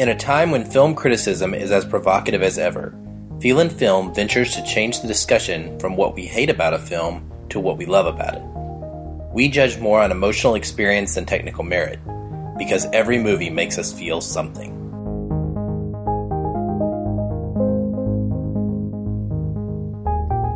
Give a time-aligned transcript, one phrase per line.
[0.00, 2.98] In a time when film criticism is as provocative as ever,
[3.38, 7.30] Feel and Film ventures to change the discussion from what we hate about a film
[7.50, 8.42] to what we love about it.
[9.34, 11.98] We judge more on emotional experience than technical merit,
[12.56, 14.72] because every movie makes us feel something.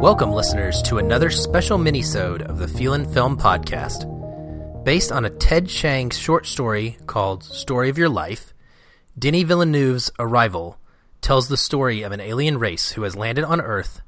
[0.00, 4.10] Welcome, listeners, to another special minisode of the Feel and Film podcast.
[4.86, 8.53] Based on a Ted Chiang short story called Story of Your Life,
[9.16, 10.76] Denis Villeneuve's Arrival
[11.20, 14.00] tells the story of an alien race who has landed on Earth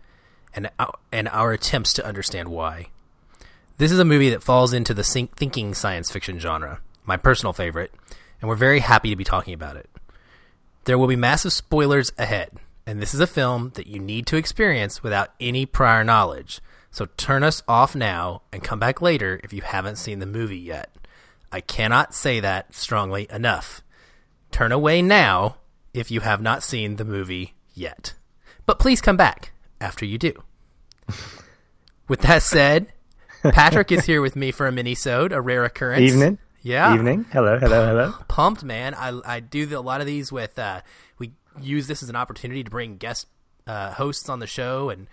[0.52, 0.68] and,
[1.12, 2.88] and our attempts to understand why.
[3.78, 7.92] This is a movie that falls into the thinking science fiction genre, my personal favorite,
[8.40, 9.88] and we're very happy to be talking about it.
[10.86, 12.50] There will be massive spoilers ahead,
[12.84, 16.60] and this is a film that you need to experience without any prior knowledge.
[16.90, 20.58] So turn us off now and come back later if you haven't seen the movie
[20.58, 20.92] yet.
[21.52, 23.82] I cannot say that strongly enough.
[24.50, 25.56] Turn away now
[25.92, 28.14] if you have not seen the movie yet.
[28.64, 30.42] But please come back after you do.
[32.08, 32.92] with that said,
[33.42, 36.02] Patrick is here with me for a mini-sode, a rare occurrence.
[36.02, 36.38] Evening.
[36.62, 36.94] Yeah.
[36.94, 37.26] Evening.
[37.32, 38.14] Hello, hello, hello.
[38.28, 38.94] Pumped, man.
[38.94, 40.80] I, I do the, a lot of these with, uh,
[41.18, 43.28] we use this as an opportunity to bring guest
[43.66, 45.06] uh, hosts on the show and,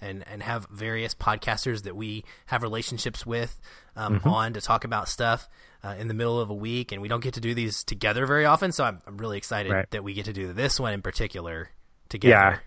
[0.00, 3.60] and, and have various podcasters that we have relationships with
[3.96, 4.28] um, mm-hmm.
[4.28, 5.48] on to talk about stuff
[5.82, 6.92] uh, in the middle of a week.
[6.92, 8.72] And we don't get to do these together very often.
[8.72, 9.90] So I'm, I'm really excited right.
[9.90, 11.70] that we get to do this one in particular
[12.08, 12.32] together.
[12.32, 12.58] Yeah.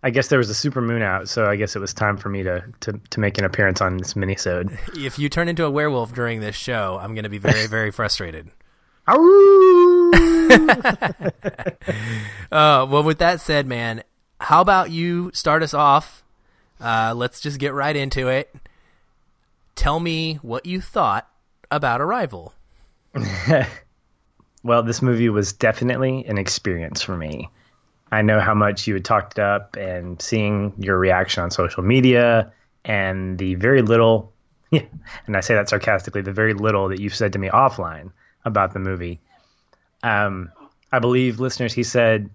[0.00, 2.28] I guess there was a super moon out, so I guess it was time for
[2.28, 4.78] me to to, to make an appearance on this minisode.
[4.96, 7.90] If you turn into a werewolf during this show, I'm going to be very very
[7.90, 8.48] frustrated.
[9.08, 9.14] uh,
[12.88, 14.04] well, with that said, man,
[14.40, 16.22] how about you start us off?
[16.80, 18.54] Uh, let's just get right into it.
[19.78, 21.30] Tell me what you thought
[21.70, 22.52] about Arrival.
[24.64, 27.48] well, this movie was definitely an experience for me.
[28.10, 31.84] I know how much you had talked it up and seeing your reaction on social
[31.84, 32.52] media
[32.84, 34.32] and the very little,
[34.72, 34.82] yeah,
[35.28, 38.10] and I say that sarcastically, the very little that you've said to me offline
[38.44, 39.20] about the movie.
[40.02, 40.50] Um,
[40.90, 42.30] I believe listeners, he said,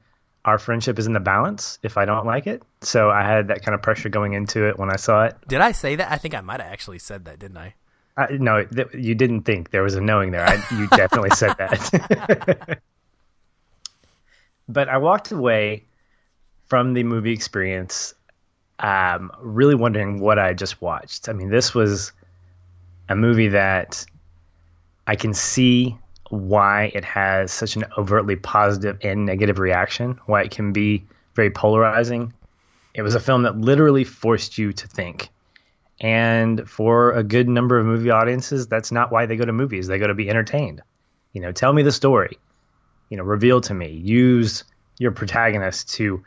[0.45, 2.63] our friendship is in the balance if I don't like it.
[2.81, 5.35] So I had that kind of pressure going into it when I saw it.
[5.47, 6.11] Did I say that?
[6.11, 7.75] I think I might have actually said that, didn't I?
[8.15, 10.45] Uh, no, th- you didn't think there was a knowing there.
[10.45, 12.79] I, you definitely said that.
[14.69, 15.85] but I walked away
[16.65, 18.13] from the movie experience
[18.79, 21.29] um, really wondering what I just watched.
[21.29, 22.11] I mean, this was
[23.09, 24.05] a movie that
[25.07, 25.97] I can see
[26.33, 31.05] why it has such an overtly positive and negative reaction, why it can be
[31.35, 32.33] very polarizing.
[32.93, 35.29] It was a film that literally forced you to think.
[35.99, 39.87] And for a good number of movie audiences, that's not why they go to movies.
[39.87, 40.81] They go to be entertained.
[41.33, 42.37] You know, tell me the story.
[43.09, 43.91] You know, reveal to me.
[43.91, 44.63] Use
[44.99, 46.23] your protagonist to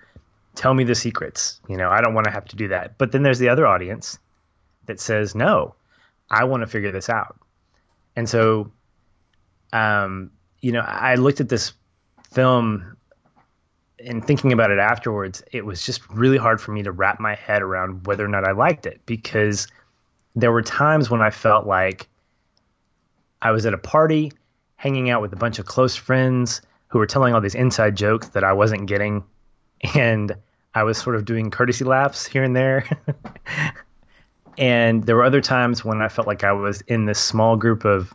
[0.54, 1.60] tell me the secrets.
[1.68, 2.96] You know, I don't want to have to do that.
[2.96, 4.18] But then there's the other audience
[4.86, 5.74] that says, no,
[6.30, 7.38] I want to figure this out.
[8.14, 8.70] And so,
[9.76, 11.72] um, you know, I looked at this
[12.32, 12.96] film
[14.04, 17.34] and thinking about it afterwards, it was just really hard for me to wrap my
[17.34, 19.66] head around whether or not I liked it because
[20.34, 22.08] there were times when I felt like
[23.42, 24.32] I was at a party
[24.76, 28.28] hanging out with a bunch of close friends who were telling all these inside jokes
[28.28, 29.24] that I wasn't getting.
[29.94, 30.34] And
[30.74, 32.88] I was sort of doing courtesy laughs here and there.
[34.58, 37.84] and there were other times when I felt like I was in this small group
[37.84, 38.14] of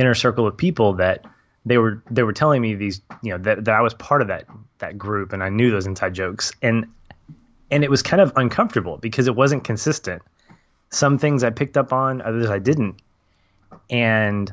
[0.00, 1.24] inner circle of people that
[1.66, 4.28] they were they were telling me these you know that, that I was part of
[4.28, 4.46] that
[4.78, 6.86] that group and I knew those inside jokes and
[7.70, 10.22] and it was kind of uncomfortable because it wasn't consistent.
[10.90, 13.00] Some things I picked up on, others I didn't.
[13.88, 14.52] And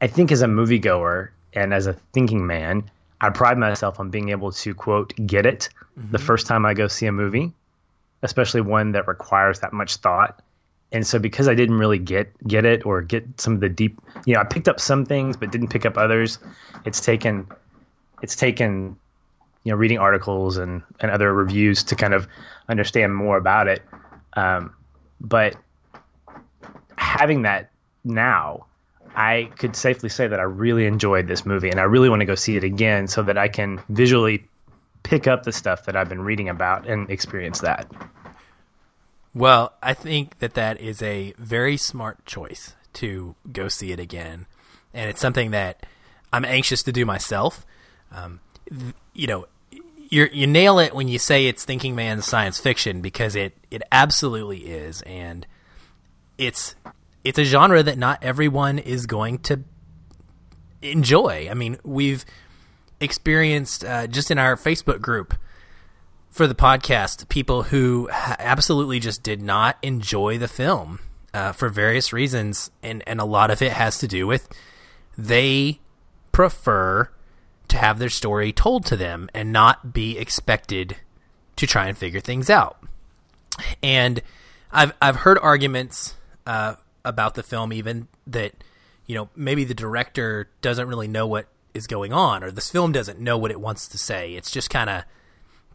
[0.00, 4.28] I think as a moviegoer, and as a thinking man, I pride myself on being
[4.28, 5.68] able to quote get it
[5.98, 6.12] mm-hmm.
[6.12, 7.52] the first time I go see a movie,
[8.22, 10.42] especially one that requires that much thought.
[10.90, 14.00] And so because I didn't really get get it or get some of the deep,
[14.24, 16.38] you know, I picked up some things but didn't pick up others.
[16.84, 17.46] It's taken
[18.22, 18.96] it's taken
[19.64, 22.26] you know reading articles and and other reviews to kind of
[22.68, 23.82] understand more about it.
[24.34, 24.74] Um,
[25.20, 25.56] but
[26.96, 27.70] having that
[28.04, 28.66] now
[29.14, 32.26] I could safely say that I really enjoyed this movie and I really want to
[32.26, 34.46] go see it again so that I can visually
[35.02, 37.90] pick up the stuff that I've been reading about and experience that.
[39.34, 44.46] Well, I think that that is a very smart choice to go see it again.
[44.94, 45.86] And it's something that
[46.32, 47.64] I'm anxious to do myself.
[48.10, 48.40] Um,
[49.12, 49.46] you know,
[50.10, 53.82] you you nail it when you say it's thinking man's science fiction because it, it
[53.92, 55.02] absolutely is.
[55.02, 55.46] And
[56.38, 56.74] it's
[57.24, 59.60] it's a genre that not everyone is going to
[60.80, 61.48] enjoy.
[61.50, 62.24] I mean, we've
[63.00, 65.34] experienced uh, just in our Facebook group
[66.38, 71.00] for the podcast people who absolutely just did not enjoy the film
[71.34, 74.48] uh, for various reasons, and and a lot of it has to do with
[75.16, 75.80] they
[76.30, 77.10] prefer
[77.66, 80.98] to have their story told to them and not be expected
[81.56, 82.84] to try and figure things out.
[83.82, 84.22] And
[84.70, 86.14] I've I've heard arguments
[86.46, 88.52] uh, about the film even that
[89.06, 92.92] you know maybe the director doesn't really know what is going on or this film
[92.92, 94.34] doesn't know what it wants to say.
[94.34, 95.02] It's just kind of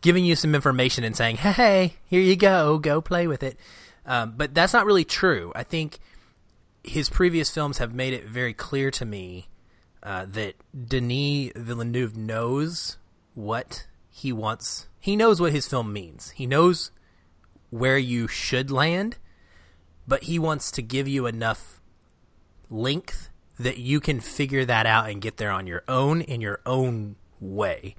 [0.04, 3.58] giving you some information and saying, "Hey, here you go, go play with it."
[4.06, 5.52] Um, but that's not really true.
[5.56, 5.98] I think
[6.84, 9.48] his previous films have made it very clear to me
[10.04, 10.56] uh, that
[10.88, 12.98] Denis Villeneuve knows
[13.34, 14.88] what he wants.
[15.00, 16.32] He knows what his film means.
[16.32, 16.92] He knows
[17.70, 19.18] where you should land,
[20.08, 21.82] but he wants to give you enough
[22.70, 26.60] length that you can figure that out and get there on your own in your
[26.66, 27.96] own way.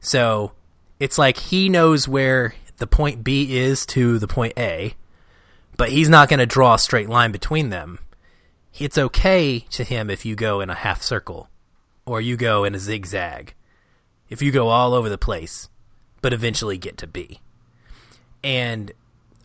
[0.00, 0.52] So
[0.98, 4.94] it's like he knows where the point B is to the point A,
[5.76, 7.98] but he's not going to draw a straight line between them.
[8.78, 11.48] It's okay to him if you go in a half circle
[12.04, 13.54] or you go in a zigzag,
[14.28, 15.68] if you go all over the place,
[16.20, 17.40] but eventually get to B.
[18.44, 18.92] And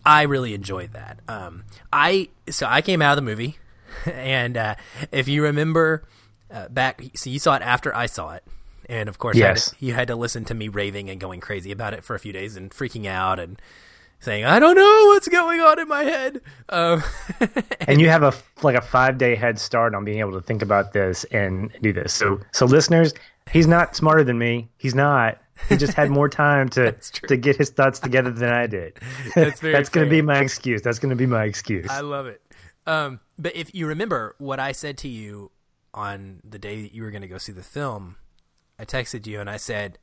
[0.05, 1.19] I really enjoyed that.
[1.27, 3.57] Um, I so I came out of the movie,
[4.05, 4.75] and uh,
[5.11, 6.03] if you remember
[6.51, 8.43] uh, back, so you saw it after I saw it,
[8.91, 9.73] and of course, Yes.
[9.79, 12.33] you had to listen to me raving and going crazy about it for a few
[12.33, 13.59] days and freaking out and
[14.19, 17.01] saying, "I don't know what's going on in my head." Um,
[17.87, 20.61] and you have a like a five day head start on being able to think
[20.61, 22.13] about this and do this.
[22.13, 23.13] So so listeners,
[23.51, 24.69] he's not smarter than me.
[24.77, 25.39] He's not.
[25.69, 26.91] He just had more time to
[27.27, 28.99] to get his thoughts together than I did.
[29.35, 30.81] That's very That's going to be my excuse.
[30.81, 31.87] That's going to be my excuse.
[31.89, 32.41] I love it.
[32.87, 35.51] Um, but if you remember what I said to you
[35.93, 38.15] on the day that you were going to go see the film,
[38.81, 39.99] I texted you and I said,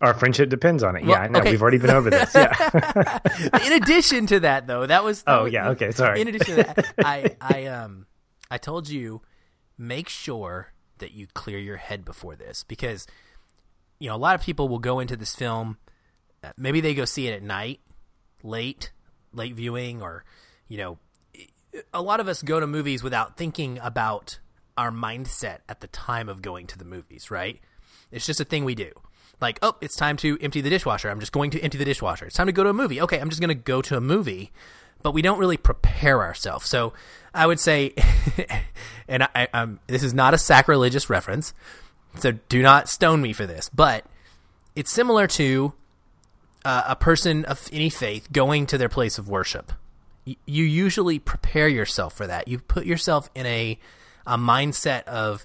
[0.00, 1.02] Our friendship depends on it.
[1.04, 1.40] Well, yeah, I know.
[1.40, 1.50] okay.
[1.50, 2.32] We've already been over this.
[2.34, 3.18] Yeah.
[3.66, 6.20] in addition to that, though, that was Oh, yeah, okay, sorry.
[6.20, 8.06] In addition to that, I I um
[8.48, 9.22] I told you
[9.76, 13.08] make sure that you clear your head before this because
[13.98, 15.78] you know a lot of people will go into this film,
[16.44, 17.80] uh, maybe they go see it at night,
[18.44, 18.92] late
[19.32, 20.24] late viewing, or
[20.68, 20.98] you know,
[21.92, 24.38] a lot of us go to movies without thinking about
[24.78, 27.58] our mindset at the time of going to the movies, right?
[28.12, 28.92] It's just a thing we do.
[29.40, 31.10] Like, oh, it's time to empty the dishwasher.
[31.10, 32.26] I'm just going to empty the dishwasher.
[32.26, 33.00] It's time to go to a movie.
[33.00, 34.52] Okay, I'm just going to go to a movie.
[35.02, 36.68] But we don't really prepare ourselves.
[36.68, 36.92] So
[37.34, 37.94] I would say,
[39.08, 41.54] and I, I'm, this is not a sacrilegious reference,
[42.20, 44.06] so do not stone me for this, but
[44.76, 45.72] it's similar to
[46.64, 49.72] uh, a person of any faith going to their place of worship.
[50.24, 52.46] You usually prepare yourself for that.
[52.46, 53.78] You put yourself in a
[54.24, 55.44] a mindset of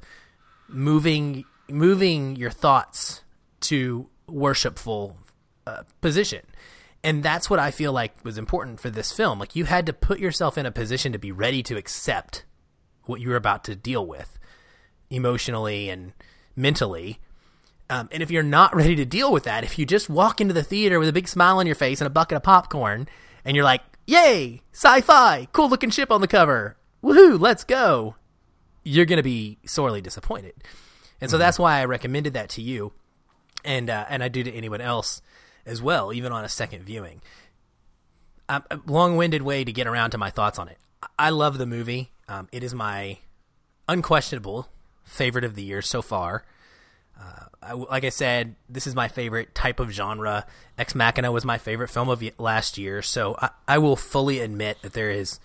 [0.68, 3.22] moving moving your thoughts
[3.62, 5.18] to worshipful
[5.66, 6.46] uh, position.
[7.04, 9.40] And that's what I feel like was important for this film.
[9.40, 12.44] Like you had to put yourself in a position to be ready to accept
[13.06, 14.38] what you were about to deal with
[15.10, 16.14] emotionally and
[16.56, 17.20] mentally.
[17.90, 20.54] Um, and if you're not ready to deal with that, if you just walk into
[20.54, 23.08] the theater with a big smile on your face and a bucket of popcorn,
[23.46, 28.16] and you're like, "Yay, sci-fi, cool looking ship on the cover, woohoo, let's go,"
[28.84, 30.56] you're gonna be sorely disappointed.
[31.20, 32.94] And so that's why I recommended that to you,
[33.66, 35.22] and uh, and I do to anyone else
[35.66, 37.22] as well, even on a second viewing.
[38.50, 40.78] Um, a long-winded way to get around to my thoughts on it.
[41.20, 42.12] I love the movie.
[42.30, 43.18] Um, it is my
[43.90, 44.70] unquestionable
[45.04, 46.46] favorite of the year so far.
[47.68, 50.46] I, like I said, this is my favorite type of genre.
[50.78, 54.40] Ex Machina was my favorite film of y- last year, so I, I will fully
[54.40, 55.40] admit that there is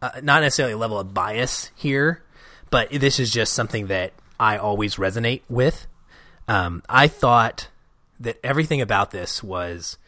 [0.00, 2.22] uh, not necessarily a level of bias here,
[2.70, 5.86] but this is just something that I always resonate with.
[6.48, 7.68] Um, I thought
[8.20, 9.98] that everything about this was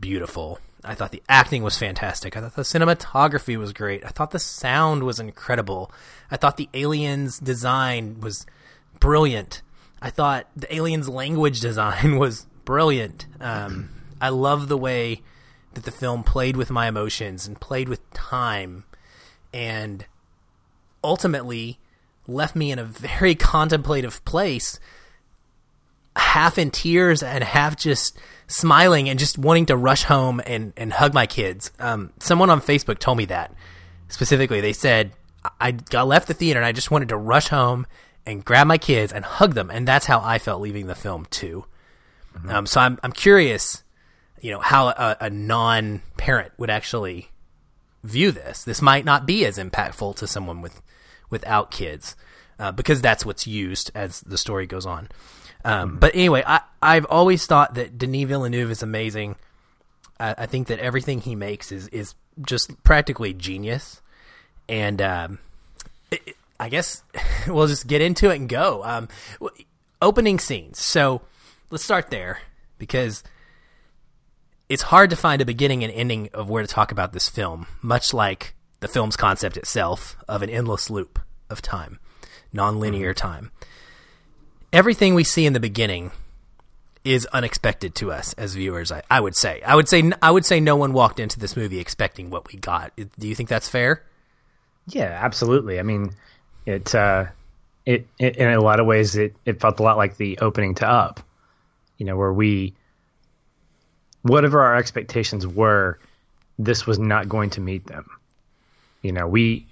[0.00, 0.58] beautiful.
[0.84, 2.36] I thought the acting was fantastic.
[2.36, 4.04] I thought the cinematography was great.
[4.04, 5.90] I thought the sound was incredible.
[6.30, 8.44] I thought the aliens' design was
[9.00, 9.62] brilliant.
[10.02, 13.26] I thought the aliens' language design was brilliant.
[13.40, 13.90] Um,
[14.20, 15.22] I love the way
[15.72, 18.84] that the film played with my emotions and played with time
[19.52, 20.06] and
[21.02, 21.78] ultimately
[22.26, 24.78] left me in a very contemplative place
[26.16, 30.92] half in tears and half just smiling and just wanting to rush home and, and
[30.92, 31.72] hug my kids.
[31.78, 33.52] Um, someone on Facebook told me that
[34.08, 34.60] specifically.
[34.60, 35.12] They said
[35.60, 37.86] I got left the theater and I just wanted to rush home
[38.26, 41.26] and grab my kids and hug them, and that's how I felt leaving the film
[41.26, 41.66] too.
[42.48, 43.82] Um, so I'm I'm curious,
[44.40, 47.30] you know, how a, a non-parent would actually
[48.02, 48.64] view this.
[48.64, 50.80] This might not be as impactful to someone with
[51.30, 52.16] without kids.
[52.58, 55.08] uh, because that's what's used as the story goes on.
[55.64, 59.36] Um, but anyway, I, I've always thought that Denis Villeneuve is amazing.
[60.20, 64.02] I, I think that everything he makes is is just practically genius,
[64.68, 65.38] and um,
[66.10, 67.02] it, I guess
[67.48, 68.82] we'll just get into it and go.
[68.84, 69.08] Um,
[70.02, 70.78] opening scenes.
[70.80, 71.22] So
[71.70, 72.40] let's start there
[72.78, 73.24] because
[74.68, 77.66] it's hard to find a beginning and ending of where to talk about this film,
[77.80, 78.54] much like
[78.84, 81.98] the film's concept itself of an endless loop of time,
[82.52, 83.50] non-linear time.
[84.74, 86.10] Everything we see in the beginning
[87.02, 88.92] is unexpected to us as viewers.
[88.92, 89.62] I, I would say.
[89.62, 90.12] I would say.
[90.20, 92.92] I would say no one walked into this movie expecting what we got.
[92.96, 94.02] Do you think that's fair?
[94.86, 95.78] Yeah, absolutely.
[95.78, 96.12] I mean,
[96.66, 97.26] it, uh,
[97.86, 100.74] it, it in a lot of ways it, it felt a lot like the opening
[100.76, 101.20] to Up,
[101.96, 102.74] you know, where we,
[104.20, 105.98] whatever our expectations were,
[106.58, 108.10] this was not going to meet them.
[109.04, 109.66] You know, we,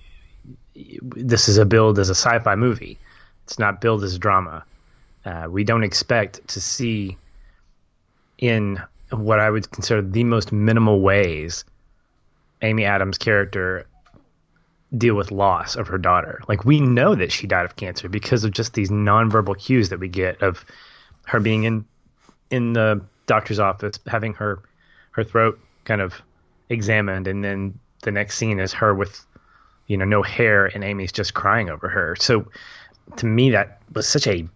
[0.74, 2.98] this is a build as a sci-fi movie.
[3.44, 4.64] It's not billed as drama.
[5.24, 7.16] Uh, we don't expect to see
[8.38, 11.64] in what I would consider the most minimal ways
[12.60, 13.86] Amy Adams' character
[14.96, 16.42] deal with loss of her daughter.
[16.48, 19.98] Like we know that she died of cancer because of just these nonverbal cues that
[19.98, 20.64] we get of
[21.24, 21.84] her being in
[22.50, 24.62] in the doctor's office having her
[25.12, 26.20] her throat kind of
[26.68, 29.24] examined and then the next scene is her with
[29.86, 32.16] you know no hair and Amy's just crying over her.
[32.18, 32.46] So
[33.16, 34.46] to me that was such a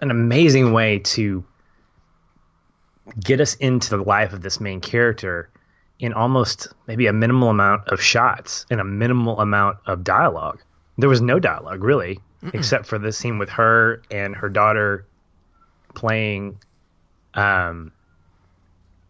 [0.00, 1.44] an amazing way to
[3.22, 5.50] get us into the life of this main character
[5.98, 10.60] in almost maybe a minimal amount of shots and a minimal amount of dialogue.
[10.96, 12.54] There was no dialogue really, Mm-mm.
[12.54, 15.06] except for the scene with her and her daughter
[15.94, 16.58] playing,
[17.34, 17.92] um,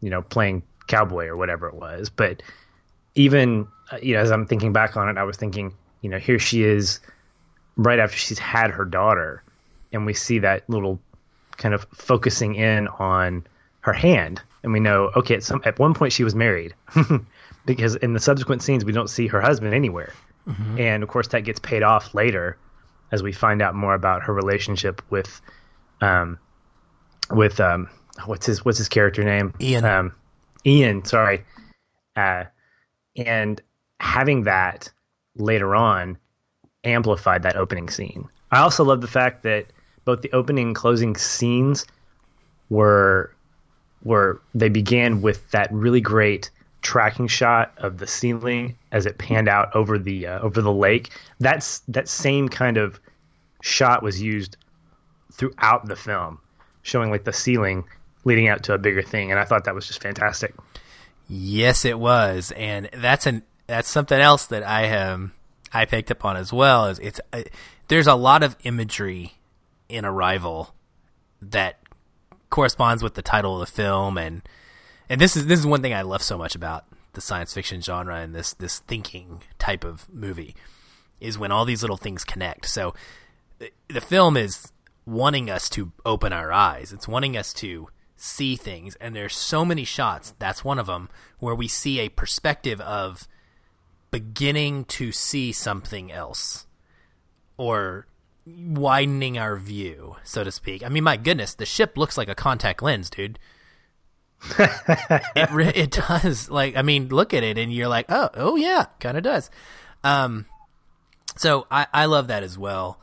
[0.01, 2.11] you know, playing cowboy or whatever it was.
[2.11, 2.43] But
[3.15, 6.19] even uh, you know, as I'm thinking back on it, I was thinking, you know,
[6.19, 7.01] here she is,
[7.77, 9.43] right after she's had her daughter,
[9.93, 11.01] and we see that little
[11.57, 13.47] kind of focusing in on
[13.81, 16.75] her hand and we know okay at some at one point she was married
[17.67, 20.13] because in the subsequent scenes we don't see her husband anywhere.
[20.49, 20.79] Mm-hmm.
[20.79, 22.57] and of course that gets paid off later
[23.13, 25.41] as we find out more about her relationship with
[26.01, 26.39] um
[27.31, 27.91] with um
[28.25, 29.53] what's his what's his character name?
[29.61, 29.85] Ian.
[29.85, 30.15] Um
[30.65, 31.45] Ian sorry.
[32.17, 32.45] Uh
[33.27, 33.61] and
[34.01, 34.91] having that
[35.37, 36.17] later on
[36.85, 39.67] amplified that opening scene I also love the fact that
[40.05, 41.87] both the opening and closing scenes
[42.69, 43.35] were
[44.03, 46.51] where they began with that really great
[46.83, 51.11] tracking shot of the ceiling as it panned out over the uh, over the lake.
[51.39, 52.99] That's that same kind of
[53.63, 54.57] shot was used
[55.33, 56.39] throughout the film,
[56.83, 57.85] showing like the ceiling
[58.25, 60.55] leading out to a bigger thing, and I thought that was just fantastic.
[61.33, 65.33] Yes, it was, and that's an that's something else that I um
[65.73, 66.87] I picked up on as well.
[66.87, 67.45] Is it's uh,
[67.87, 69.35] there's a lot of imagery
[69.89, 70.75] in Arrival
[71.41, 71.79] that
[72.51, 74.43] corresponds with the title of the film and
[75.09, 77.81] and this is this is one thing I love so much about the science fiction
[77.81, 80.57] genre and this this thinking type of movie
[81.21, 82.67] is when all these little things connect.
[82.67, 82.93] So
[83.87, 84.73] the film is
[85.07, 86.93] wanting us to open our eyes.
[86.93, 87.89] It's wanting us to
[88.23, 91.09] see things and there's so many shots, that's one of them
[91.39, 93.27] where we see a perspective of
[94.11, 96.67] beginning to see something else
[97.57, 98.07] or
[98.47, 100.85] widening our view, so to speak.
[100.85, 103.39] I mean, my goodness, the ship looks like a contact lens, dude.
[104.59, 106.51] it re- it does.
[106.51, 109.51] Like, I mean, look at it, and you're like, oh, oh yeah, kind of does.
[110.03, 110.47] Um,
[111.37, 112.99] so I I love that as well,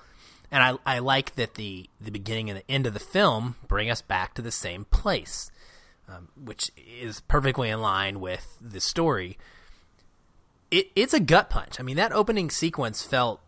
[0.52, 3.90] and I I like that the the beginning and the end of the film bring
[3.90, 5.52] us back to the same place,
[6.08, 9.38] um, which is perfectly in line with the story.
[10.72, 11.80] It it's a gut punch.
[11.80, 13.42] I mean, that opening sequence felt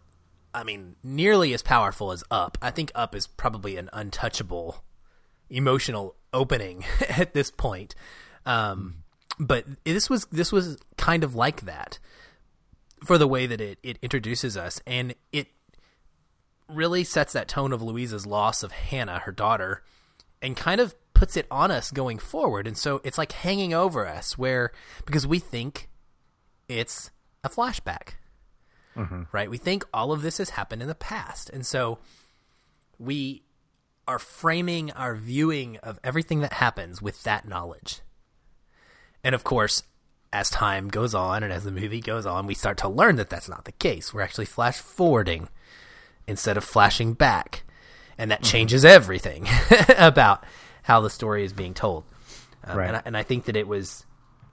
[0.54, 2.58] I mean, nearly as powerful as Up.
[2.62, 4.84] I think Up is probably an untouchable
[5.50, 7.96] emotional opening at this point.
[8.46, 9.04] Um,
[9.40, 12.00] but this was this was kind of like that
[13.04, 15.48] for the way that it, it introduces us and it
[16.70, 19.84] really sets that tone of Louise's loss of Hannah, her daughter,
[20.42, 22.68] and kind of puts it on us going forward.
[22.68, 24.72] And so it's like hanging over us where
[25.06, 25.90] because we think
[26.68, 27.12] it's
[27.44, 28.14] a flashback
[29.00, 29.24] mm-hmm.
[29.32, 29.50] right?
[29.50, 31.50] We think all of this has happened in the past.
[31.50, 32.00] And so
[32.98, 33.44] we
[34.08, 38.02] are framing our viewing of everything that happens with that knowledge.
[39.24, 39.84] And of course,
[40.32, 43.30] as time goes on and as the movie goes on, we start to learn that
[43.30, 44.14] that's not the case.
[44.14, 45.50] We're actually flash forwarding
[46.30, 47.64] instead of flashing back.
[48.18, 48.52] And that mm-hmm.
[48.52, 49.48] changes everything
[49.98, 50.44] about
[50.84, 52.04] how the story is being told.
[52.64, 52.88] Um, right.
[52.88, 54.06] and, I, and I think that it was,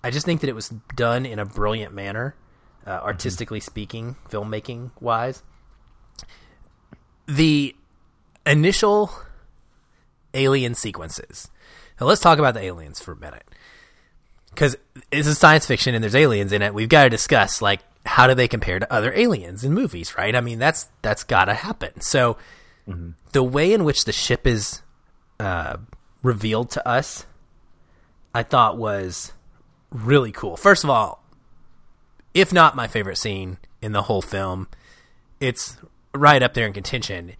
[0.03, 2.35] I just think that it was done in a brilliant manner
[2.87, 5.43] uh, artistically speaking, filmmaking wise.
[7.27, 7.75] the
[8.47, 9.11] initial
[10.35, 11.51] alien sequences.
[12.01, 13.45] Now let's talk about the aliens for a minute.
[14.51, 14.77] Because
[15.11, 16.73] it's a science fiction and there's aliens in it.
[16.73, 20.35] We've got to discuss like how do they compare to other aliens in movies, right?
[20.35, 22.01] I mean, that's that's got to happen.
[22.01, 22.37] So
[22.89, 23.11] mm-hmm.
[23.33, 24.83] the way in which the ship is
[25.41, 25.77] uh,
[26.23, 27.27] revealed to us,
[28.35, 29.33] I thought was
[29.91, 30.57] really cool.
[30.57, 31.23] First of all,
[32.33, 34.69] if not my favorite scene in the whole film,
[35.41, 35.77] it's
[36.15, 37.33] right up there in contention.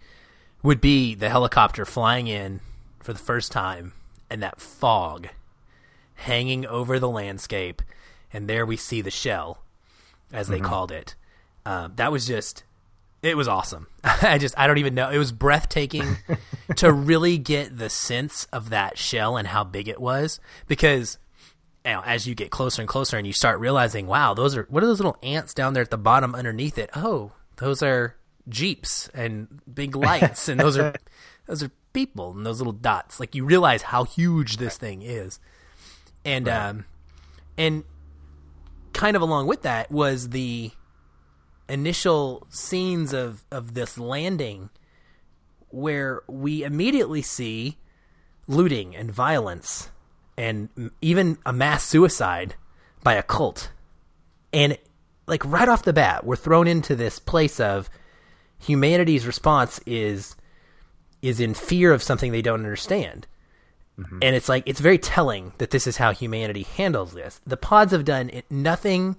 [0.63, 2.59] Would be the helicopter flying in
[2.99, 3.93] for the first time
[4.29, 5.29] and that fog
[6.15, 7.81] hanging over the landscape,
[8.33, 9.59] and there we see the shell,
[10.31, 10.65] as they mm-hmm.
[10.65, 11.15] called it.
[11.65, 12.63] Um, that was just,
[13.21, 13.87] it was awesome.
[14.03, 15.09] I just, I don't even know.
[15.09, 16.17] It was breathtaking
[16.77, 21.17] to really get the sense of that shell and how big it was because.
[21.85, 24.67] You know, as you get closer and closer, and you start realizing, wow, those are
[24.69, 26.89] what are those little ants down there at the bottom underneath it?
[26.93, 28.17] Oh, those are
[28.49, 30.93] jeeps and big lights, and those are
[31.45, 33.19] those are people and those little dots.
[33.19, 35.39] Like you realize how huge this thing is,
[36.25, 36.69] and right.
[36.69, 36.85] um,
[37.57, 37.83] and
[38.97, 40.71] kind of along with that was the
[41.69, 44.69] initial scenes of of this landing,
[45.69, 47.77] where we immediately see
[48.47, 49.91] looting and violence,
[50.35, 52.55] and even a mass suicide
[53.03, 53.71] by a cult,
[54.51, 54.77] and
[55.27, 57.89] like right off the bat, we're thrown into this place of
[58.57, 60.35] humanity's response is
[61.21, 63.27] is in fear of something they don't understand.
[63.99, 64.19] Mm-hmm.
[64.21, 67.41] And it's like it's very telling that this is how humanity handles this.
[67.47, 69.15] The pods have done nothing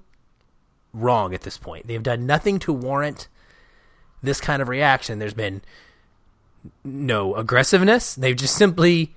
[0.92, 1.86] wrong at this point.
[1.86, 3.28] They've done nothing to warrant
[4.22, 5.18] this kind of reaction.
[5.18, 5.62] There's been
[6.84, 8.14] no aggressiveness.
[8.14, 9.14] They've just simply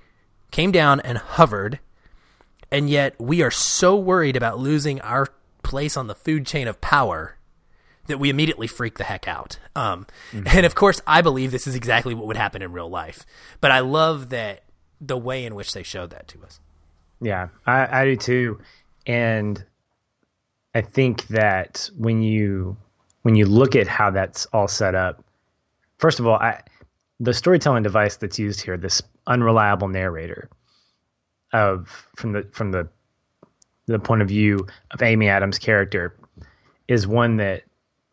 [0.50, 1.78] came down and hovered.
[2.70, 5.28] And yet we are so worried about losing our
[5.62, 7.36] place on the food chain of power
[8.06, 9.58] that we immediately freak the heck out.
[9.76, 10.46] Um, mm-hmm.
[10.46, 13.24] And of course, I believe this is exactly what would happen in real life.
[13.60, 14.62] But I love that
[15.02, 16.60] the way in which they showed that to us.
[17.20, 18.60] Yeah, I, I do too.
[19.06, 19.62] And
[20.74, 22.76] I think that when you
[23.22, 25.22] when you look at how that's all set up,
[25.98, 26.62] first of all, I,
[27.20, 30.48] the storytelling device that's used here, this unreliable narrator,
[31.52, 32.88] of from the from the
[33.86, 36.16] the point of view of Amy Adams' character,
[36.88, 37.64] is one that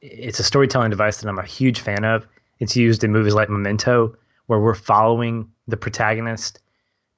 [0.02, 2.28] it's a storytelling device that I'm a huge fan of.
[2.60, 4.16] It's used in movies like Memento,
[4.48, 6.60] where we're following the protagonist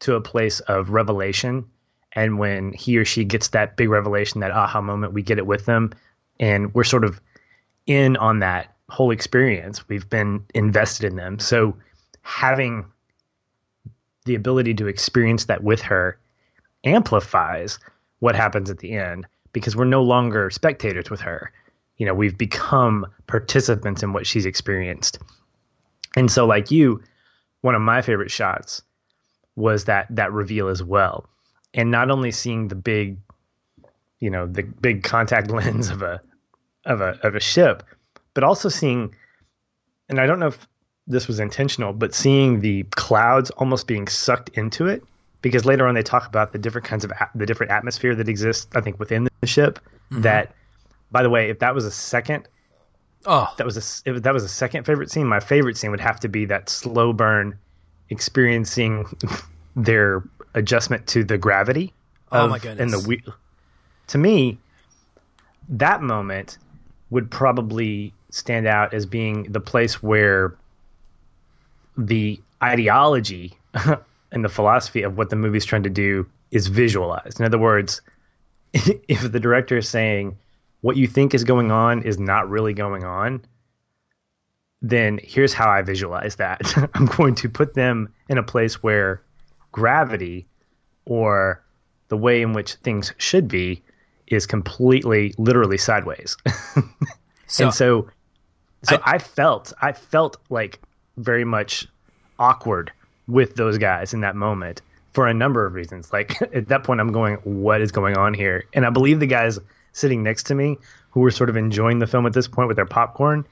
[0.01, 1.65] to a place of revelation.
[2.13, 5.47] And when he or she gets that big revelation, that aha moment, we get it
[5.47, 5.91] with them.
[6.39, 7.21] And we're sort of
[7.85, 9.87] in on that whole experience.
[9.87, 11.39] We've been invested in them.
[11.39, 11.77] So
[12.21, 12.85] having
[14.25, 16.19] the ability to experience that with her
[16.83, 17.79] amplifies
[18.19, 21.51] what happens at the end because we're no longer spectators with her
[21.97, 25.19] you know we've become participants in what she's experienced
[26.15, 27.01] and so like you
[27.61, 28.81] one of my favorite shots
[29.61, 31.29] was that that reveal as well
[31.73, 33.17] and not only seeing the big
[34.19, 36.21] you know the big contact lens of a
[36.85, 37.83] of a of a ship
[38.33, 39.13] but also seeing
[40.09, 40.67] and i don't know if
[41.07, 45.03] this was intentional but seeing the clouds almost being sucked into it
[45.41, 48.67] because later on they talk about the different kinds of the different atmosphere that exists
[48.75, 49.79] i think within the ship
[50.11, 50.21] mm-hmm.
[50.21, 50.53] that
[51.11, 52.47] by the way, if that was a second,
[53.25, 55.27] oh, that was a if that was a second favorite scene.
[55.27, 57.59] My favorite scene would have to be that slow burn,
[58.09, 59.05] experiencing
[59.75, 61.93] their adjustment to the gravity.
[62.31, 62.79] Of, oh my goodness!
[62.79, 63.35] And the wheel.
[64.07, 64.57] To me,
[65.69, 66.57] that moment
[67.09, 70.55] would probably stand out as being the place where
[71.97, 73.57] the ideology
[74.31, 77.39] and the philosophy of what the movie's trying to do is visualized.
[77.39, 78.01] In other words,
[78.73, 80.37] if the director is saying
[80.81, 83.41] what you think is going on is not really going on,
[84.81, 86.61] then here's how I visualize that.
[86.95, 89.21] I'm going to put them in a place where
[89.71, 90.47] gravity
[91.05, 91.63] or
[92.09, 93.81] the way in which things should be
[94.27, 96.37] is completely literally sideways.
[97.47, 98.09] so, and so
[98.83, 100.79] so I, I felt I felt like
[101.17, 101.87] very much
[102.39, 102.91] awkward
[103.27, 104.81] with those guys in that moment
[105.13, 106.11] for a number of reasons.
[106.11, 108.65] Like at that point I'm going what is going on here?
[108.73, 109.59] And I believe the guys
[109.93, 110.77] sitting next to me
[111.11, 113.45] who were sort of enjoying the film at this point with their popcorn,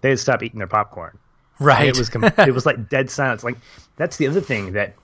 [0.00, 1.18] they had stopped eating their popcorn.
[1.58, 1.80] Right.
[1.80, 3.44] And it was com- it was like dead silence.
[3.44, 3.58] Like
[3.96, 4.94] that's the other thing that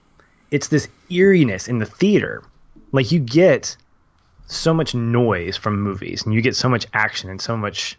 [0.51, 2.43] it's this eeriness in the theater.
[2.93, 3.77] Like you get
[4.47, 7.97] so much noise from movies and you get so much action and so much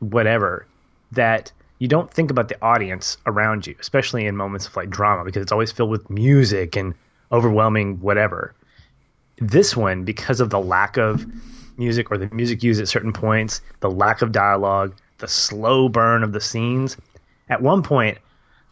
[0.00, 0.66] whatever
[1.12, 5.24] that you don't think about the audience around you, especially in moments of like drama
[5.24, 6.94] because it's always filled with music and
[7.32, 8.54] overwhelming whatever.
[9.38, 11.26] This one, because of the lack of
[11.76, 16.22] music or the music used at certain points, the lack of dialogue, the slow burn
[16.22, 16.96] of the scenes,
[17.48, 18.18] at one point,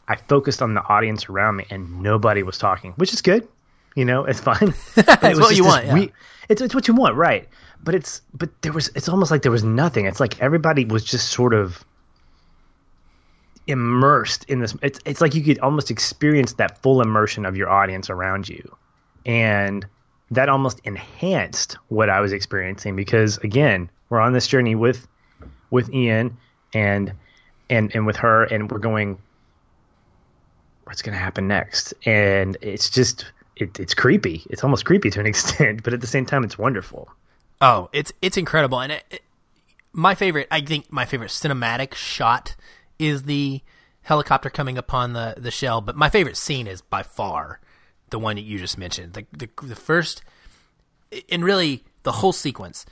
[0.09, 3.47] I focused on the audience around me and nobody was talking, which is good.
[3.95, 4.57] You know, it's fine.
[4.97, 5.87] it's what you want.
[5.87, 5.95] Yeah.
[5.95, 6.13] We,
[6.49, 7.49] it's it's what you want, right?
[7.83, 10.07] But it's but there was it's almost like there was nothing.
[10.07, 11.85] It's like everybody was just sort of
[13.67, 14.75] immersed in this.
[14.83, 18.77] It's it's like you could almost experience that full immersion of your audience around you,
[19.27, 19.87] and
[20.31, 25.07] that almost enhanced what I was experiencing because again, we're on this journey with
[25.71, 26.37] with Ian
[26.75, 27.13] and
[27.71, 29.19] and and with her, and we're going.
[30.85, 31.95] What's going to happen next?
[32.05, 34.43] And it's just it, it's creepy.
[34.51, 37.09] It's almost creepy to an extent, but at the same time, it's wonderful.
[37.61, 39.23] Oh, it's it's incredible, and it, it,
[39.93, 40.49] my favorite.
[40.51, 42.57] I think my favorite cinematic shot
[42.99, 43.61] is the
[44.03, 45.81] helicopter coming upon the the shell.
[45.81, 47.61] But my favorite scene is by far
[48.11, 49.13] the one that you just mentioned.
[49.13, 50.23] The the, the first,
[51.31, 52.85] and really the whole sequence,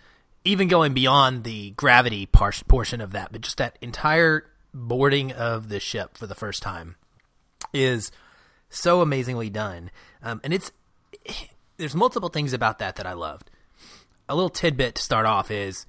[0.44, 5.68] even going beyond the gravity par- portion of that, but just that entire boarding of
[5.68, 6.94] the ship for the first time
[7.72, 8.10] is
[8.68, 9.90] so amazingly done.
[10.22, 10.72] Um, and it's
[11.76, 13.50] there's multiple things about that that I loved.
[14.28, 15.86] A little tidbit to start off is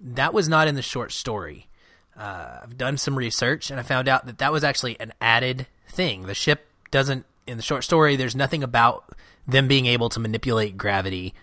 [0.00, 1.68] that was not in the short story.
[2.16, 5.66] Uh, I've done some research and I found out that that was actually an added
[5.88, 6.22] thing.
[6.22, 8.16] The ship doesn't in the short story.
[8.16, 9.04] There's nothing about
[9.46, 11.34] them being able to manipulate gravity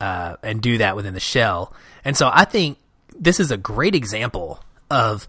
[0.00, 1.72] uh, and do that within the shell.
[2.04, 2.78] And so I think
[3.18, 5.28] this is a great example of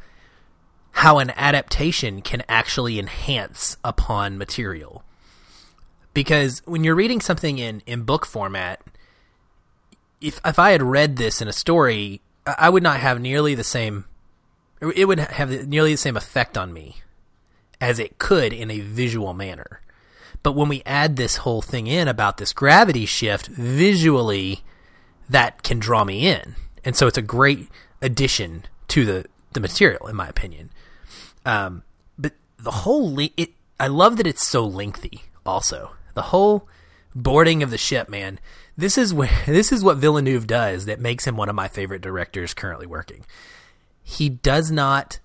[0.91, 5.03] how an adaptation can actually enhance upon material.
[6.13, 8.81] Because when you're reading something in, in book format,
[10.19, 13.63] if if I had read this in a story, I would not have nearly the
[13.63, 14.05] same
[14.95, 16.97] it would have nearly the same effect on me
[17.79, 19.81] as it could in a visual manner.
[20.43, 24.61] But when we add this whole thing in about this gravity shift visually,
[25.29, 26.55] that can draw me in.
[26.83, 27.69] And so it's a great
[28.01, 30.69] addition to the, the material, in my opinion.
[31.45, 31.83] Um,
[32.17, 35.23] but the whole le- it, I love that it's so lengthy.
[35.45, 36.67] Also, the whole
[37.15, 38.39] boarding of the ship, man.
[38.77, 42.01] This is where this is what Villeneuve does that makes him one of my favorite
[42.01, 43.25] directors currently working.
[44.03, 45.19] He does not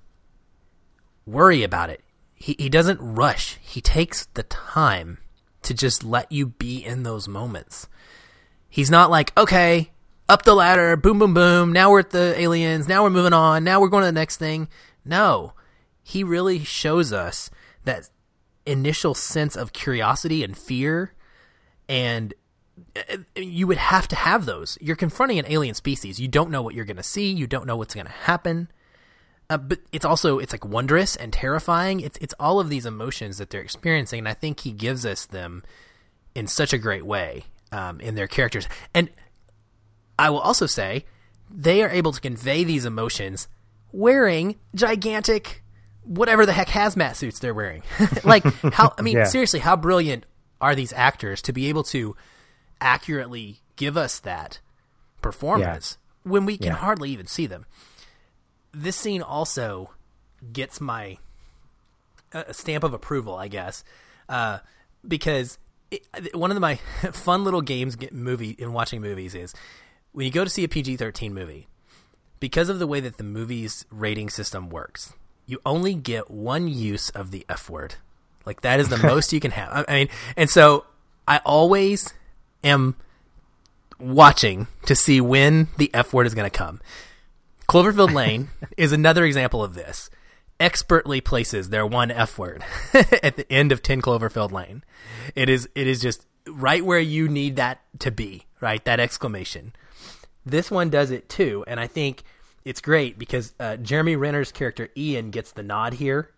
[1.26, 2.02] worry about it.
[2.34, 3.58] He he doesn't rush.
[3.60, 5.18] He takes the time
[5.62, 7.88] to just let you be in those moments.
[8.68, 9.90] He's not like, okay,
[10.28, 11.72] up the ladder, boom, boom, boom.
[11.72, 12.88] Now we're at the aliens.
[12.88, 13.64] Now we're moving on.
[13.64, 14.68] Now we're going to the next thing.
[15.04, 15.52] No,
[16.02, 17.50] he really shows us
[17.84, 18.08] that
[18.64, 21.12] initial sense of curiosity and fear
[21.88, 22.34] and
[22.96, 24.76] uh, you would have to have those.
[24.80, 26.20] You're confronting an alien species.
[26.20, 27.30] You don't know what you're going to see.
[27.30, 28.68] You don't know what's going to happen.
[29.48, 32.00] Uh, but it's also it's like wondrous and terrifying.
[32.00, 35.24] It's it's all of these emotions that they're experiencing, and I think he gives us
[35.24, 35.62] them
[36.34, 38.68] in such a great way um, in their characters.
[38.92, 39.08] And
[40.18, 41.04] I will also say
[41.50, 43.48] they are able to convey these emotions
[43.92, 45.62] wearing gigantic
[46.04, 47.82] whatever the heck hazmat suits they're wearing.
[48.24, 49.24] like how I mean yeah.
[49.24, 50.24] seriously, how brilliant
[50.60, 52.16] are these actors to be able to
[52.80, 54.60] accurately give us that
[55.20, 56.30] performance yeah.
[56.30, 56.74] when we can yeah.
[56.74, 57.66] hardly even see them.
[58.72, 59.90] This scene also
[60.52, 61.18] gets my
[62.32, 63.84] uh, stamp of approval, I guess,
[64.28, 64.58] uh,
[65.06, 65.58] because
[65.90, 66.74] it, one of my
[67.12, 69.54] fun little games movie in watching movies is
[70.16, 71.68] when you go to see a PG thirteen movie,
[72.40, 75.12] because of the way that the movie's rating system works
[75.46, 77.94] you only get one use of the F word.
[78.44, 79.84] Like that is the most you can have.
[79.88, 80.84] I mean, and so
[81.26, 82.12] I always
[82.62, 82.96] am
[83.98, 86.80] watching to see when the F word is going to come.
[87.68, 90.10] Cloverfield Lane is another example of this.
[90.58, 94.82] Expertly places their one F word at the end of 10 Cloverfield Lane.
[95.34, 98.84] It is it is just right where you need that to be, right?
[98.84, 99.74] That exclamation.
[100.46, 102.22] This one does it too, and I think
[102.64, 106.30] it's great because uh, Jeremy Renner's character Ian gets the nod here,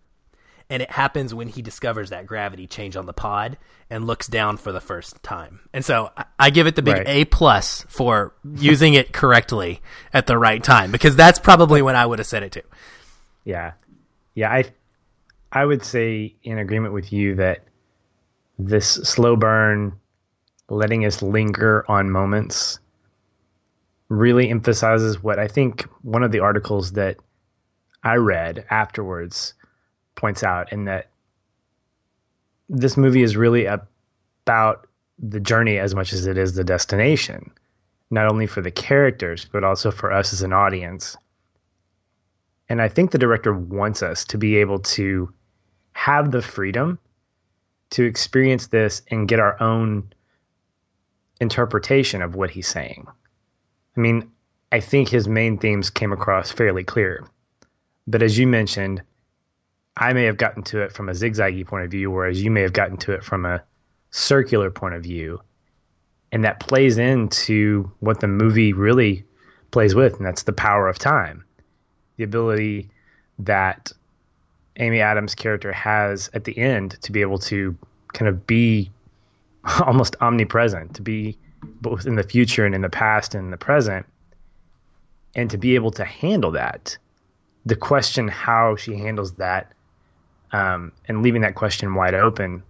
[0.71, 3.59] and it happens when he discovers that gravity change on the pod
[3.91, 5.61] and looks down for the first time.
[5.75, 7.09] And so I, I give it the big right.
[7.09, 12.07] A plus for using it correctly at the right time because that's probably when I
[12.07, 12.63] would have said it too.
[13.45, 13.73] Yeah,
[14.35, 14.65] yeah, I
[15.53, 17.65] I would say in agreement with you that
[18.59, 19.93] this slow burn,
[20.71, 22.81] letting us linger on moments
[24.09, 27.17] really emphasizes what I think one of the articles that
[28.03, 29.55] I read afterwards
[30.15, 31.11] points out, and that
[32.69, 34.87] this movie is really about
[35.19, 37.51] the journey as much as it is the destination,
[38.11, 41.17] not only for the characters, but also for us as an audience.
[42.69, 45.33] And I think the director wants us to be able to
[45.93, 46.99] have the freedom
[47.91, 50.13] to experience this and get our own
[51.41, 53.07] interpretation of what he's saying.
[53.99, 54.31] I mean,
[54.71, 57.27] I think his main themes came across fairly clear.
[58.07, 59.03] But as you mentioned,
[59.97, 62.63] I may have gotten to it from a zigzaggy point of view, whereas you may
[62.63, 63.61] have gotten to it from a
[64.13, 65.41] circular point of view.
[66.31, 69.25] And that plays into what the movie really
[69.73, 71.45] plays with, and that's the power of time.
[72.19, 72.91] The ability
[73.41, 73.91] that
[74.77, 77.77] Amy Adams' character has at the end to be able to
[78.13, 78.93] kind of be
[79.81, 84.07] almost omnipresent, to be both in the future and in the past and the present,
[85.35, 86.97] and to be able to handle that.
[87.67, 89.73] The question how she handles that,
[90.53, 92.63] um, and leaving that question wide open.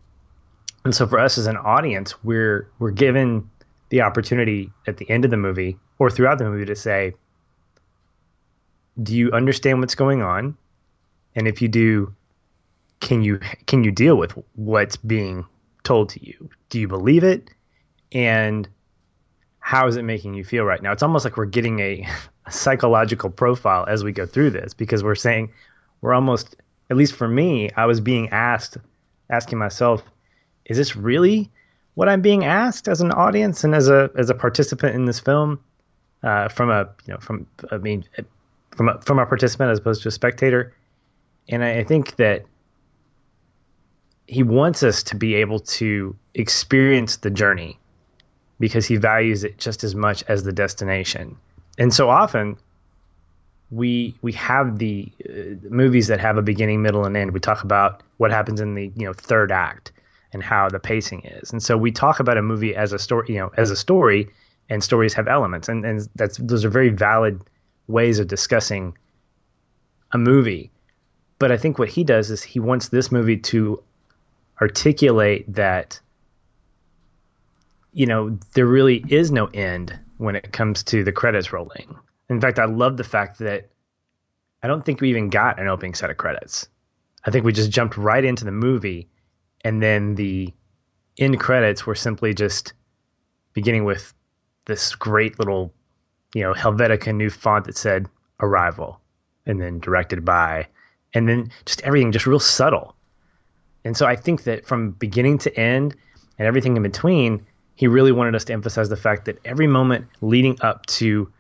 [0.84, 3.48] And so for us as an audience, we're we're given
[3.90, 7.14] the opportunity at the end of the movie or throughout the movie to say,
[9.02, 10.56] do you understand what's going on?
[11.34, 12.14] And if you do,
[13.00, 15.46] can you can you deal with what's being
[15.84, 16.50] told to you?
[16.68, 17.50] Do you believe it?
[18.12, 18.68] And
[19.68, 20.92] how is it making you feel right now?
[20.92, 22.08] It's almost like we're getting a,
[22.46, 25.52] a psychological profile as we go through this because we're saying
[26.00, 26.56] we're almost
[26.88, 28.78] at least for me, I was being asked
[29.28, 30.02] asking myself,
[30.64, 31.50] is this really
[31.96, 35.20] what I'm being asked as an audience and as a as a participant in this
[35.20, 35.60] film?
[36.22, 38.06] Uh, from a you know from I mean
[38.74, 40.72] from a, from a participant as opposed to a spectator,
[41.50, 42.46] and I, I think that
[44.28, 47.78] he wants us to be able to experience the journey
[48.58, 51.36] because he values it just as much as the destination.
[51.78, 52.56] And so often
[53.70, 55.32] we we have the uh,
[55.68, 57.32] movies that have a beginning, middle, and end.
[57.32, 59.92] We talk about what happens in the you know third act
[60.32, 61.52] and how the pacing is.
[61.52, 64.28] And so we talk about a movie as a story, you know, as a story,
[64.68, 67.42] and stories have elements, and and that's those are very valid
[67.86, 68.96] ways of discussing
[70.12, 70.70] a movie.
[71.38, 73.82] But I think what he does is he wants this movie to
[74.60, 76.00] articulate that
[77.92, 81.96] you know there really is no end when it comes to the credits rolling.
[82.28, 83.70] In fact, I love the fact that
[84.62, 86.68] I don't think we even got an opening set of credits.
[87.24, 89.08] I think we just jumped right into the movie
[89.62, 90.52] and then the
[91.18, 92.72] end credits were simply just
[93.54, 94.14] beginning with
[94.66, 95.72] this great little,
[96.34, 98.08] you know, Helvetica new font that said
[98.40, 99.00] Arrival
[99.46, 100.66] and then directed by
[101.14, 102.94] and then just everything just real subtle.
[103.84, 105.96] And so I think that from beginning to end
[106.38, 107.44] and everything in between,
[107.78, 111.32] he really wanted us to emphasize the fact that every moment leading up to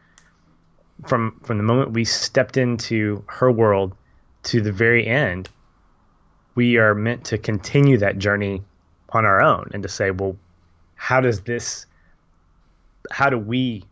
[1.04, 3.92] from from the moment we stepped into her world
[4.44, 5.48] to the very end,
[6.54, 8.62] we are meant to continue that journey
[9.08, 10.36] on our own and to say, well,
[10.94, 11.86] how does this
[13.10, 13.82] how do we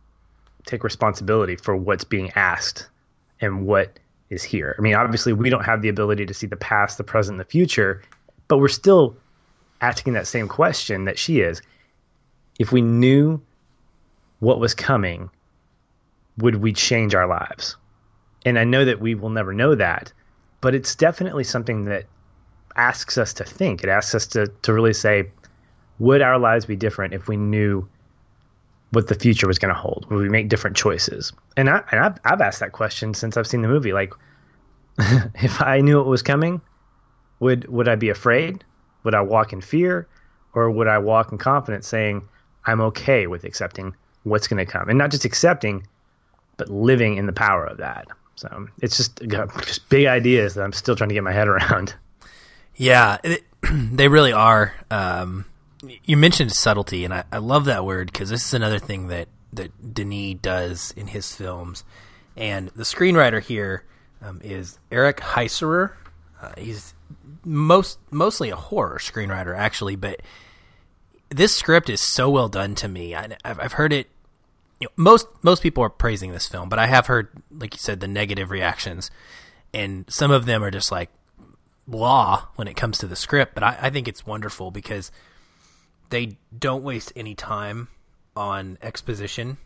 [0.66, 2.86] take responsibility for what's being asked
[3.40, 3.98] and what
[4.30, 4.76] is here?
[4.78, 7.40] I mean, obviously we don't have the ability to see the past, the present, and
[7.40, 8.02] the future,
[8.46, 9.16] but we're still
[9.80, 11.60] asking that same question that she is.
[12.58, 13.40] If we knew
[14.40, 15.30] what was coming,
[16.38, 17.76] would we change our lives?
[18.44, 20.12] And I know that we will never know that,
[20.60, 22.04] but it's definitely something that
[22.76, 23.82] asks us to think.
[23.82, 25.30] It asks us to, to really say,
[25.98, 27.88] would our lives be different if we knew
[28.90, 30.06] what the future was going to hold?
[30.10, 31.32] Would we make different choices?
[31.56, 33.92] And, I, and I've, I've asked that question since I've seen the movie.
[33.92, 34.12] Like,
[34.98, 36.60] if I knew what was coming,
[37.40, 38.64] would would I be afraid?
[39.04, 40.08] Would I walk in fear,
[40.54, 42.26] or would I walk in confidence, saying
[42.66, 45.86] I'm okay with accepting what's going to come, and not just accepting,
[46.56, 48.08] but living in the power of that.
[48.34, 49.20] So it's just
[49.62, 51.94] just big ideas that I'm still trying to get my head around.
[52.78, 54.74] Yeah, it, they really are.
[54.90, 55.46] Um,
[56.04, 59.28] you mentioned subtlety, and I, I love that word because this is another thing that
[59.52, 61.84] that Denis does in his films.
[62.36, 63.84] And the screenwriter here
[64.20, 65.92] um, is Eric Heisserer.
[66.40, 66.94] Uh, he's
[67.44, 70.20] most mostly a horror screenwriter, actually, but
[71.30, 73.14] this script is so well done to me.
[73.14, 74.08] I, have heard it.
[74.80, 77.78] You know, most most people are praising this film, but I have heard, like you
[77.78, 79.10] said, the negative reactions,
[79.72, 81.10] and some of them are just like
[81.88, 83.54] blah when it comes to the script.
[83.54, 85.10] But I, I think it's wonderful because
[86.10, 87.88] they don't waste any time
[88.36, 89.56] on exposition,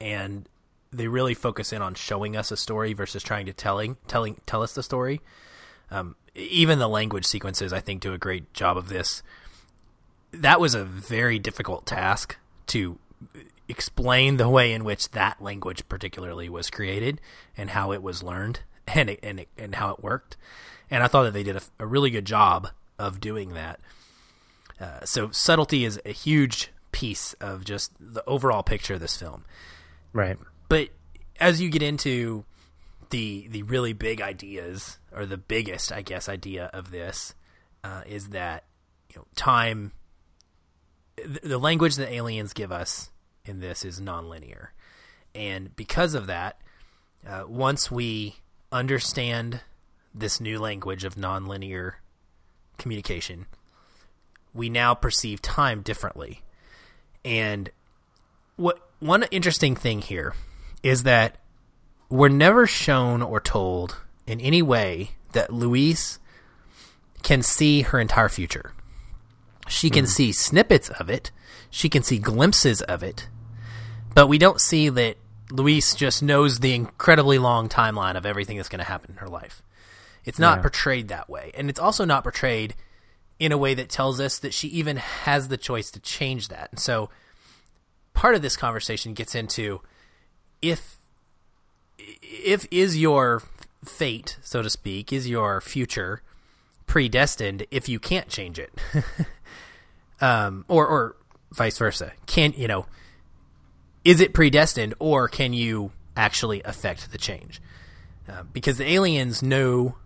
[0.00, 0.46] and
[0.92, 4.62] they really focus in on showing us a story versus trying to telling telling tell
[4.62, 5.20] us the story.
[5.90, 9.22] Um, even the language sequences, I think, do a great job of this.
[10.32, 12.36] That was a very difficult task
[12.68, 12.98] to
[13.68, 17.20] explain the way in which that language particularly was created
[17.56, 20.36] and how it was learned and it, and it, and how it worked.
[20.90, 23.80] And I thought that they did a, a really good job of doing that.
[24.80, 29.44] Uh, so subtlety is a huge piece of just the overall picture of this film.
[30.12, 30.38] Right.
[30.68, 30.88] But
[31.38, 32.44] as you get into
[33.10, 37.34] the the really big ideas or the biggest, I guess, idea of this
[37.84, 38.64] uh, is that
[39.10, 39.92] you know time.
[41.42, 43.10] The, language that aliens give us
[43.44, 44.68] in this is nonlinear,
[45.34, 46.60] and because of that,
[47.26, 48.36] uh, once we
[48.72, 49.60] understand
[50.14, 51.94] this new language of nonlinear
[52.78, 53.46] communication,
[54.52, 56.42] we now perceive time differently.
[57.24, 57.70] And
[58.56, 60.34] what one interesting thing here
[60.82, 61.36] is that
[62.08, 66.18] we're never shown or told in any way that Louise
[67.22, 68.72] can see her entire future.
[69.70, 70.08] She can mm.
[70.08, 71.30] see snippets of it,
[71.70, 73.28] she can see glimpses of it,
[74.14, 75.16] but we don't see that
[75.50, 79.28] Louise just knows the incredibly long timeline of everything that's going to happen in her
[79.28, 79.62] life.
[80.24, 80.62] It's not yeah.
[80.62, 81.50] portrayed that way.
[81.54, 82.74] And it's also not portrayed
[83.38, 86.68] in a way that tells us that she even has the choice to change that.
[86.70, 87.10] And so
[88.12, 89.80] part of this conversation gets into
[90.60, 90.96] if
[91.98, 93.42] if is your
[93.84, 96.22] fate, so to speak, is your future
[96.86, 98.72] predestined if you can't change it.
[100.20, 101.16] um or or
[101.52, 102.12] vice versa.
[102.26, 102.86] Can, you know,
[104.04, 107.60] is it predestined or can you actually affect the change?
[108.28, 109.96] Uh, because the aliens know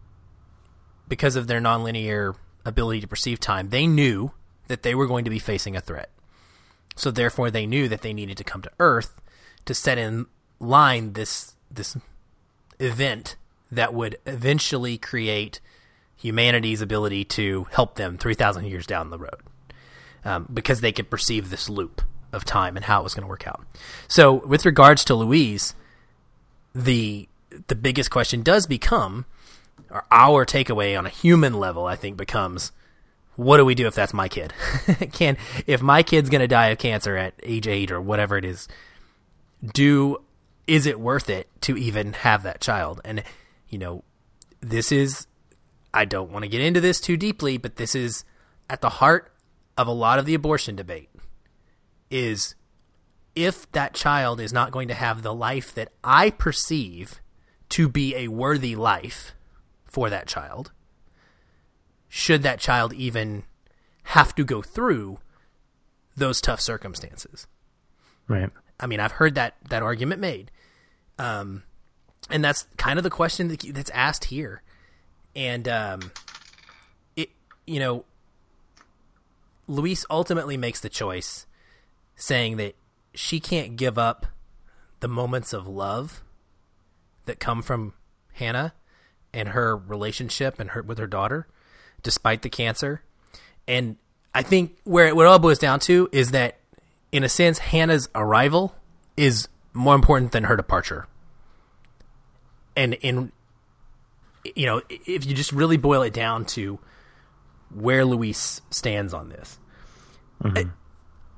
[1.09, 4.33] because of their nonlinear ability to perceive time, they knew
[4.69, 6.11] that they were going to be facing a threat.
[6.97, 9.21] So therefore, they knew that they needed to come to Earth
[9.67, 10.27] to set in
[10.61, 11.97] line this this
[12.79, 13.37] event
[13.71, 15.61] that would eventually create
[16.17, 19.41] humanity's ability to help them 3,000 years down the road.
[20.25, 22.01] Um, because they could perceive this loop
[22.33, 23.65] of time and how it was going to work out.
[24.09, 25.75] So, with regards to Louise,
[26.75, 27.29] the
[27.69, 29.27] the biggest question does become
[29.91, 32.73] or our takeaway on a human level, I think, becomes
[33.37, 34.53] what do we do if that's my kid?
[35.13, 38.45] Can if my kid's going to die of cancer at age eight or whatever it
[38.45, 38.69] is,
[39.63, 40.19] do
[40.67, 43.01] is it worth it to even have that child?
[43.05, 43.23] And
[43.69, 44.05] you know,
[44.61, 45.27] this is
[45.93, 48.25] I don't want to get into this too deeply, but this is
[48.71, 49.33] at the heart
[49.77, 51.11] of a lot of the abortion debate.
[52.11, 52.55] Is
[53.35, 57.21] if that child is not going to have the life that I perceive
[57.71, 59.35] to be a worthy life,
[59.95, 60.73] for that child
[62.09, 63.45] should that child even
[64.03, 65.19] have to go through
[66.17, 67.47] those tough circumstances.
[68.27, 68.51] Right.
[68.79, 70.51] I mean, I've heard that that argument made,
[71.19, 71.63] um,
[72.29, 74.63] and that's kind of the question that, that's asked here.
[75.37, 76.13] And um,
[77.17, 77.31] it,
[77.67, 78.05] you know,
[79.67, 81.47] Louise ultimately makes the choice,
[82.17, 82.75] saying that
[83.15, 84.27] she can't give up
[85.01, 86.23] the moments of love
[87.27, 87.95] that come from
[88.35, 88.75] Hannah
[89.33, 91.47] and her relationship and her with her daughter,
[92.03, 93.03] despite the cancer.
[93.67, 93.97] And
[94.35, 96.59] I think where it, what it all boils down to is that,
[97.13, 98.75] in a sense, Hannah's arrival
[99.17, 101.07] is more important than her departure.
[102.77, 103.33] And in
[104.55, 106.79] you know, if you just really boil it down to
[107.75, 109.59] where Louise stands on this,
[110.43, 110.71] mm-hmm.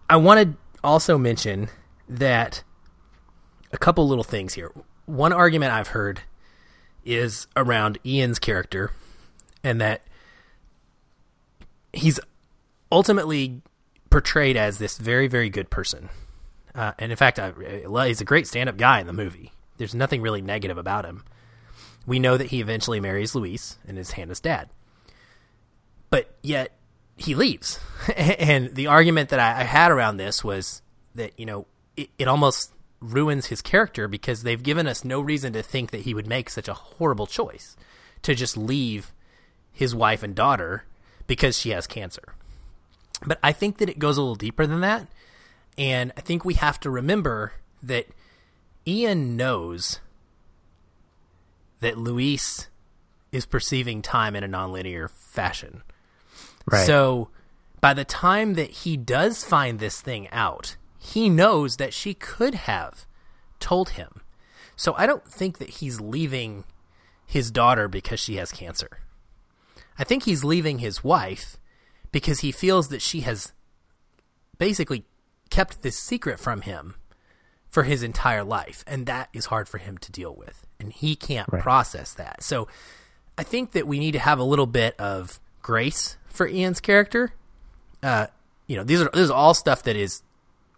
[0.09, 1.69] I, I want to also mention
[2.09, 2.63] that
[3.73, 4.73] a couple little things here.
[5.07, 6.21] One argument I've heard
[7.05, 8.93] is around Ian's character,
[9.63, 10.03] and that
[11.93, 12.21] he's
[12.91, 13.63] ultimately
[14.11, 16.09] portrayed as this very, very good person.
[16.75, 17.53] Uh, and in fact, I,
[18.07, 19.53] he's a great stand-up guy in the movie.
[19.79, 21.25] There's nothing really negative about him.
[22.07, 24.71] We know that he eventually marries Louise and is Hannah's dad,
[26.11, 26.73] but yet
[27.17, 27.81] he leaves.
[28.17, 30.83] and the argument that I, I had around this was
[31.15, 31.67] that you know
[31.97, 36.03] it, it almost ruins his character because they've given us no reason to think that
[36.03, 37.77] he would make such a horrible choice
[38.23, 39.13] to just leave
[39.73, 40.85] his wife and daughter
[41.27, 42.35] because she has cancer.
[43.25, 45.07] But I think that it goes a little deeper than that.
[45.79, 48.07] And I think we have to remember that
[48.87, 50.01] Ian knows
[51.81, 52.69] that Louise
[53.33, 55.83] is perceiving time in a nonlinear fashion.
[56.71, 56.87] Right.
[56.87, 57.31] So
[57.81, 62.55] by the time that he does find this thing out, he knows that she could
[62.55, 63.07] have
[63.61, 64.23] told him.
[64.75, 66.65] So I don't think that he's leaving
[67.25, 68.99] his daughter because she has cancer.
[69.99, 71.57] I think he's leaving his wife
[72.13, 73.53] because he feels that she has
[74.59, 75.05] basically
[75.51, 76.95] kept this secret from him
[77.69, 78.85] for his entire life.
[78.87, 80.67] And that is hard for him to deal with.
[80.79, 81.63] And he can't right.
[81.63, 82.43] process that.
[82.43, 82.69] So
[83.39, 87.33] I think that we need to have a little bit of grace for Ian's character.
[88.01, 88.29] Uh,
[88.69, 90.23] you know, these are this is all stuff that is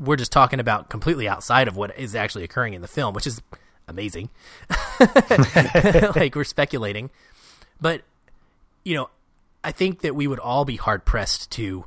[0.00, 3.26] we're just talking about completely outside of what is actually occurring in the film, which
[3.26, 3.42] is
[3.86, 4.30] amazing.
[6.16, 7.10] like we're speculating,
[7.78, 8.00] but
[8.82, 9.10] you know,
[9.62, 11.84] I think that we would all be hard pressed to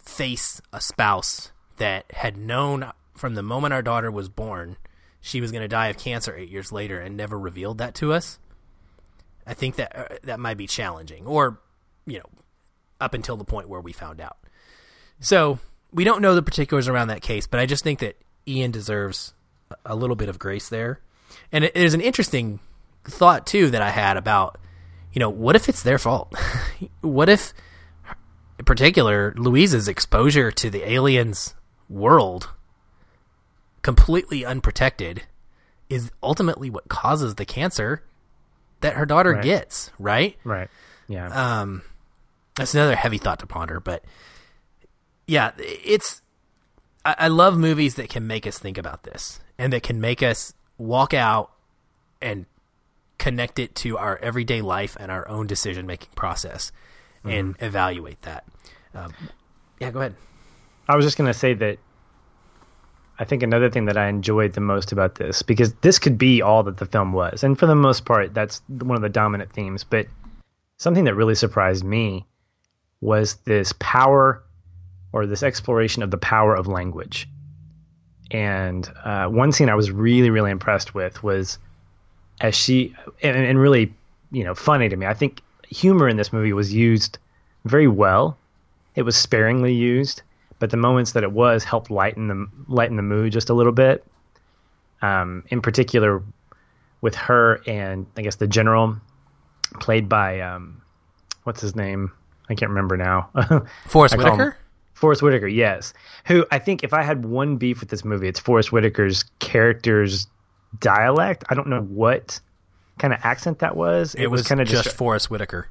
[0.00, 4.76] face a spouse that had known from the moment our daughter was born
[5.20, 8.12] she was going to die of cancer eight years later and never revealed that to
[8.12, 8.40] us.
[9.46, 11.60] I think that uh, that might be challenging, or
[12.10, 12.28] you know,
[13.00, 14.36] up until the point where we found out.
[15.20, 15.58] So
[15.92, 19.32] we don't know the particulars around that case, but I just think that Ian deserves
[19.86, 21.00] a little bit of grace there.
[21.52, 22.60] And it is an interesting
[23.04, 24.58] thought too that I had about
[25.12, 26.32] you know, what if it's their fault?
[27.00, 27.52] what if,
[28.60, 31.54] in particular, Louise's exposure to the aliens'
[31.88, 32.48] world,
[33.82, 35.22] completely unprotected,
[35.88, 38.04] is ultimately what causes the cancer
[38.82, 39.42] that her daughter Right.
[39.42, 40.36] gets, right?
[40.44, 40.70] Right.
[41.08, 41.26] Yeah.
[41.60, 41.82] Um,
[42.60, 44.04] that's another heavy thought to ponder, but
[45.26, 46.20] yeah, it's.
[47.04, 50.22] I, I love movies that can make us think about this and that can make
[50.22, 51.52] us walk out
[52.20, 52.44] and
[53.18, 56.70] connect it to our everyday life and our own decision making process
[57.24, 58.44] and evaluate that.
[58.94, 59.14] Um,
[59.78, 60.14] yeah, go ahead.
[60.88, 61.78] I was just going to say that
[63.18, 66.42] I think another thing that I enjoyed the most about this, because this could be
[66.42, 69.52] all that the film was, and for the most part, that's one of the dominant
[69.52, 70.06] themes, but
[70.78, 72.26] something that really surprised me
[73.00, 74.42] was this power
[75.12, 77.28] or this exploration of the power of language.
[78.30, 81.58] And uh, one scene I was really, really impressed with was
[82.40, 83.92] as she, and, and really,
[84.30, 85.06] you know, funny to me.
[85.06, 87.18] I think humor in this movie was used
[87.64, 88.36] very well.
[88.94, 90.22] It was sparingly used,
[90.58, 93.72] but the moments that it was helped lighten the lighten the mood just a little
[93.72, 94.04] bit.
[95.02, 96.22] Um, in particular,
[97.00, 98.96] with her and I guess the general,
[99.80, 100.82] played by um,
[101.44, 102.12] what's his name?
[102.50, 103.30] I can't remember now.
[103.86, 104.56] Forest I Whitaker?
[104.94, 105.94] Forest Whitaker, yes.
[106.26, 110.26] Who I think if I had one beef with this movie, it's Forest Whitaker's character's
[110.78, 111.44] dialect.
[111.48, 112.40] I don't know what
[112.98, 114.14] kind of accent that was.
[114.14, 115.68] It, was, kind of just Forest Whitaker.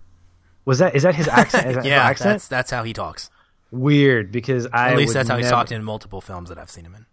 [0.65, 1.67] was that is that his accent?
[1.67, 2.29] Is that his Yeah, accent?
[2.35, 3.29] that's that's how he talks.
[3.71, 6.71] weird because I At least that's how he's never- talked in multiple films that I've
[6.71, 7.05] seen him in.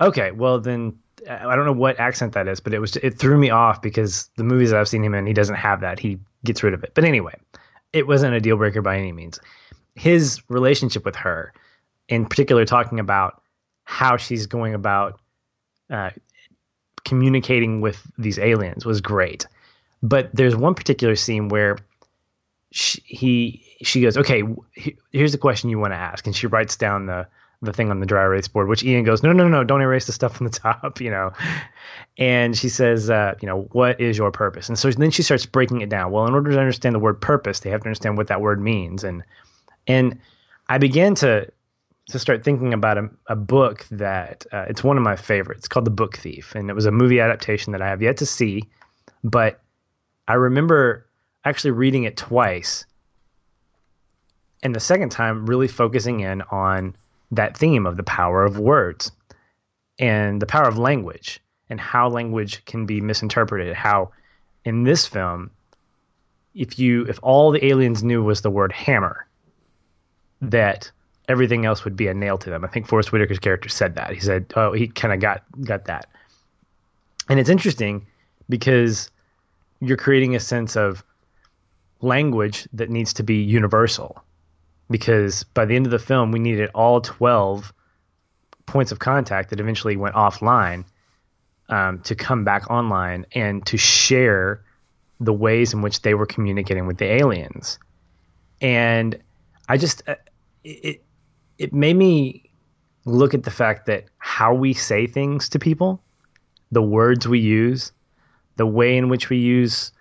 [0.00, 0.98] Okay, well then
[1.28, 3.80] uh, I don't know what accent that is, but it was it threw me off
[3.80, 6.00] because the movies that I've seen him in, he doesn't have that.
[6.00, 6.90] He gets rid of it.
[6.94, 7.34] But anyway,
[7.92, 9.38] it wasn't a deal breaker by any means.
[9.94, 11.52] His relationship with her,
[12.08, 13.42] in particular, talking about
[13.84, 15.20] how she's going about
[15.90, 16.10] uh,
[17.04, 19.46] communicating with these aliens, was great.
[20.02, 21.78] But there's one particular scene where
[22.70, 24.42] she, he she goes, okay,
[25.10, 27.26] here's the question you want to ask, and she writes down the
[27.62, 29.80] the thing on the dry erase board, which Ian goes, no, no, no, no, don't
[29.80, 31.32] erase the stuff on the top, you know.
[32.18, 34.68] And she says, uh, you know, what is your purpose?
[34.68, 36.10] And so then she starts breaking it down.
[36.10, 38.60] Well, in order to understand the word purpose, they have to understand what that word
[38.60, 39.04] means.
[39.04, 39.22] And
[39.86, 40.18] and
[40.68, 41.50] I began to
[42.08, 45.86] to start thinking about a, a book that uh, it's one of my favorites called
[45.86, 48.64] The Book Thief, and it was a movie adaptation that I have yet to see,
[49.22, 49.60] but
[50.26, 51.06] I remember
[51.44, 52.84] actually reading it twice,
[54.64, 56.96] and the second time really focusing in on
[57.32, 59.10] that theme of the power of words
[59.98, 63.74] and the power of language and how language can be misinterpreted.
[63.74, 64.10] How
[64.64, 65.50] in this film,
[66.54, 69.26] if you if all the aliens knew was the word hammer,
[70.42, 70.90] that
[71.28, 72.64] everything else would be a nail to them.
[72.64, 74.12] I think Forest Whitaker's character said that.
[74.12, 76.06] He said, "Oh, he kind of got got that."
[77.28, 78.06] And it's interesting
[78.48, 79.10] because
[79.80, 81.02] you're creating a sense of
[82.02, 84.22] language that needs to be universal.
[84.92, 87.72] Because by the end of the film, we needed all 12
[88.66, 90.84] points of contact that eventually went offline
[91.68, 94.62] um, to come back online and to share
[95.18, 97.78] the ways in which they were communicating with the aliens.
[98.60, 99.18] And
[99.68, 100.16] I just, uh,
[100.64, 101.02] it,
[101.58, 102.50] it made me
[103.04, 106.02] look at the fact that how we say things to people,
[106.70, 107.92] the words we use,
[108.56, 109.92] the way in which we use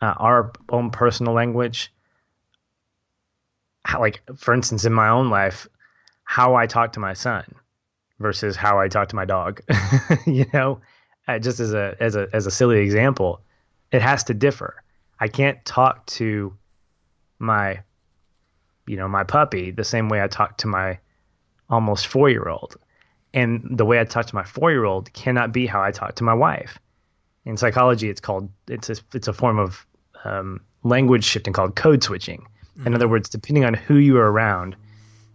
[0.00, 1.92] uh, our own personal language,
[3.88, 5.66] how, like for instance, in my own life,
[6.24, 7.42] how I talk to my son
[8.18, 9.62] versus how I talk to my dog.
[10.26, 10.82] you know,
[11.26, 13.40] uh, just as a as a as a silly example,
[13.90, 14.82] it has to differ.
[15.18, 16.54] I can't talk to
[17.38, 17.80] my
[18.86, 20.98] you know my puppy the same way I talk to my
[21.70, 22.76] almost four year old,
[23.32, 26.16] and the way I talk to my four year old cannot be how I talk
[26.16, 26.78] to my wife.
[27.46, 29.86] In psychology, it's called it's a, it's a form of
[30.24, 32.46] um, language shifting called code switching.
[32.86, 34.76] In other words, depending on who you are around,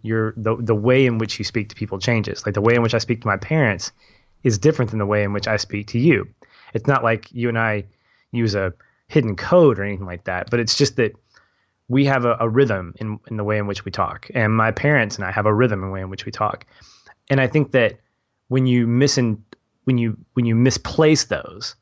[0.02, 2.44] your the the way in which you speak to people changes.
[2.44, 3.92] Like the way in which I speak to my parents
[4.42, 6.28] is different than the way in which I speak to you.
[6.74, 7.84] It's not like you and I
[8.32, 8.72] use a
[9.08, 11.12] hidden code or anything like that, but it's just that
[11.88, 14.70] we have a, a rhythm in in the way in which we talk, and my
[14.70, 16.66] parents and I have a rhythm in the way in which we talk.
[17.30, 17.98] And I think that
[18.48, 21.76] when you miss when you when you misplace those,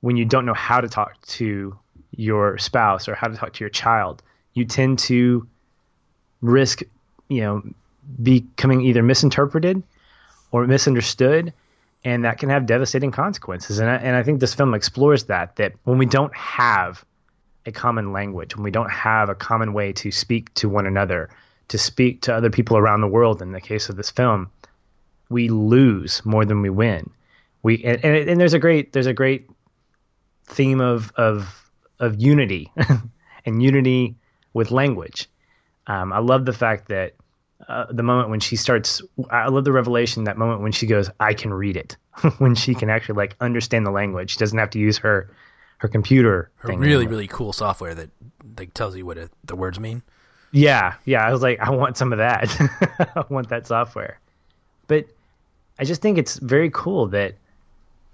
[0.00, 1.78] when you don't know how to talk to
[2.12, 4.22] your spouse or how to talk to your child,
[4.54, 5.46] you tend to
[6.40, 6.82] risk,
[7.28, 7.62] you know,
[8.22, 9.82] becoming either misinterpreted
[10.52, 11.52] or misunderstood,
[12.04, 13.78] and that can have devastating consequences.
[13.78, 17.04] And I, and I think this film explores that that when we don't have
[17.66, 21.30] a common language, when we don't have a common way to speak to one another,
[21.68, 24.50] to speak to other people around the world, in the case of this film,
[25.30, 27.10] we lose more than we win.
[27.62, 29.48] We and, and, and there's a great there's a great
[30.44, 32.70] theme of of of unity
[33.46, 34.14] and unity
[34.54, 35.28] with language.
[35.86, 37.14] Um, I love the fact that
[37.68, 41.10] uh, the moment when she starts, I love the revelation that moment when she goes,
[41.20, 41.96] I can read it,
[42.38, 44.30] when she can actually like understand the language.
[44.30, 45.30] She doesn't have to use her
[45.78, 46.50] her computer.
[46.56, 47.10] Her really anymore.
[47.10, 48.10] really cool software that
[48.56, 50.02] like tells you what it, the words mean.
[50.52, 51.26] Yeah, yeah.
[51.26, 52.56] I was like, I want some of that.
[53.16, 54.20] I want that software.
[54.86, 55.06] But
[55.78, 57.34] I just think it's very cool that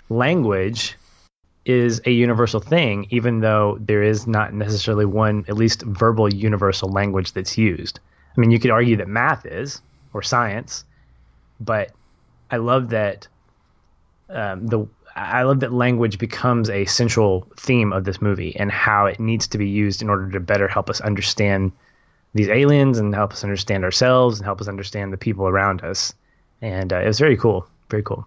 [0.09, 0.97] language
[1.71, 6.91] is a universal thing, even though there is not necessarily one, at least verbal universal
[6.91, 8.01] language that's used.
[8.37, 9.81] I mean, you could argue that math is,
[10.13, 10.85] or science,
[11.61, 11.93] but
[12.51, 13.29] I love that
[14.29, 19.07] um, the I love that language becomes a central theme of this movie and how
[19.07, 21.73] it needs to be used in order to better help us understand
[22.33, 26.15] these aliens and help us understand ourselves and help us understand the people around us.
[26.63, 28.27] And uh, it was very cool, very cool.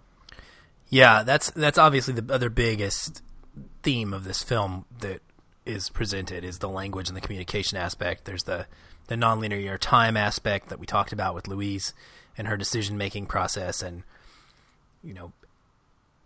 [0.90, 3.24] Yeah, that's that's obviously the other biggest
[3.84, 5.22] theme of this film that
[5.66, 8.26] is presented is the language and the communication aspect.
[8.26, 8.66] There's the
[9.08, 11.94] the nonlinear time aspect that we talked about with Louise
[12.38, 14.04] and her decision making process, and
[15.04, 15.34] you know,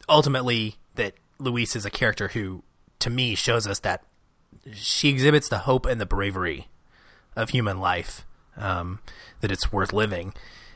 [0.08, 2.64] ultimately that Louise is a character who,
[3.00, 4.04] to me, shows us that
[4.74, 6.68] she exhibits the hope and the bravery
[7.36, 8.24] of human life.
[8.56, 9.00] Um,
[9.42, 10.34] that it's worth living,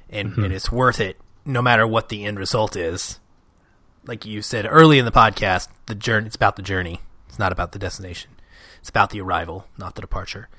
[0.08, 0.44] and, mm-hmm.
[0.44, 3.20] and it's worth it no matter what the end result is
[4.06, 7.02] like you said early in the podcast, the journey it's about the journey.
[7.28, 8.32] It's not about the destination.
[8.80, 10.50] It's about the arrival, not the departure.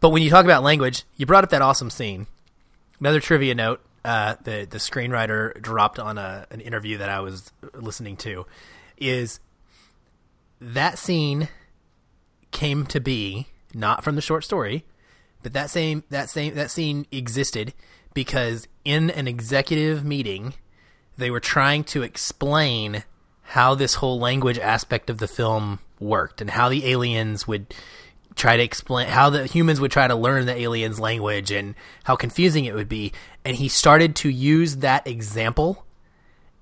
[0.00, 2.26] But when you talk about language, you brought up that awesome scene.
[2.98, 7.52] Another trivia note: uh, the the screenwriter dropped on a, an interview that I was
[7.74, 8.46] listening to
[8.96, 9.40] is
[10.60, 11.48] that scene
[12.50, 14.84] came to be not from the short story,
[15.42, 17.74] but that same that same that scene existed
[18.14, 20.54] because in an executive meeting
[21.16, 23.04] they were trying to explain
[23.42, 27.72] how this whole language aspect of the film worked and how the aliens would
[28.34, 32.14] try to explain how the humans would try to learn the aliens language and how
[32.16, 33.12] confusing it would be.
[33.44, 35.84] And he started to use that example.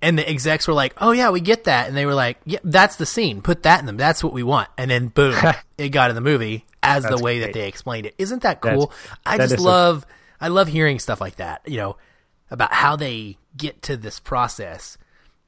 [0.01, 1.89] And the execs were like oh yeah we get that.
[1.89, 3.43] And they were like yeah that's the scene.
[3.43, 3.97] Put that in them.
[3.97, 4.69] That's what we want.
[4.79, 5.35] And then boom
[5.79, 7.47] it got in the movie as that's the way great.
[7.47, 8.15] that they explained it.
[8.19, 8.93] Isn't that cool?
[9.25, 10.07] That's, i just love
[10.41, 11.97] a- I love hearing stuff like that you know
[12.55, 14.97] about how they get to this process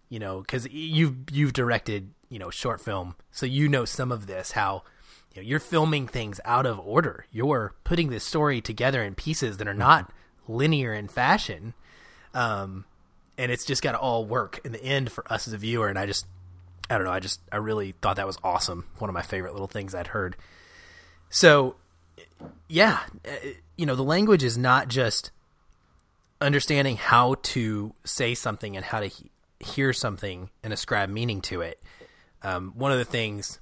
[0.09, 4.27] you know because you've you've directed you know short film so you know some of
[4.27, 4.83] this how
[5.35, 7.27] you know, you're filming things out of order.
[7.31, 10.11] You're putting this story together in pieces that are not
[10.49, 11.75] linear in fashion
[12.35, 12.85] um
[13.39, 15.89] and it's just got to all work in the end for us as a viewer
[15.89, 16.27] and i just
[16.89, 19.53] i don't know i just i really thought that was awesome one of my favorite
[19.53, 20.37] little things i'd heard.
[21.31, 21.77] So
[22.69, 25.31] yeah uh, you know the language is not just
[26.41, 29.31] understanding how to say something and how to he-
[29.61, 31.81] hear something and ascribe meaning to it.
[32.43, 33.59] Um, one of the things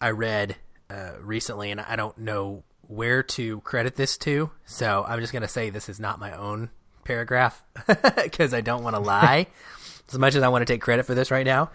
[0.00, 0.56] I read
[0.90, 5.42] uh, recently, and I don't know where to credit this to, so I'm just going
[5.42, 6.70] to say this is not my own
[7.04, 7.62] paragraph
[8.22, 9.46] because I don't want to lie
[10.08, 11.70] as much as I want to take credit for this right now.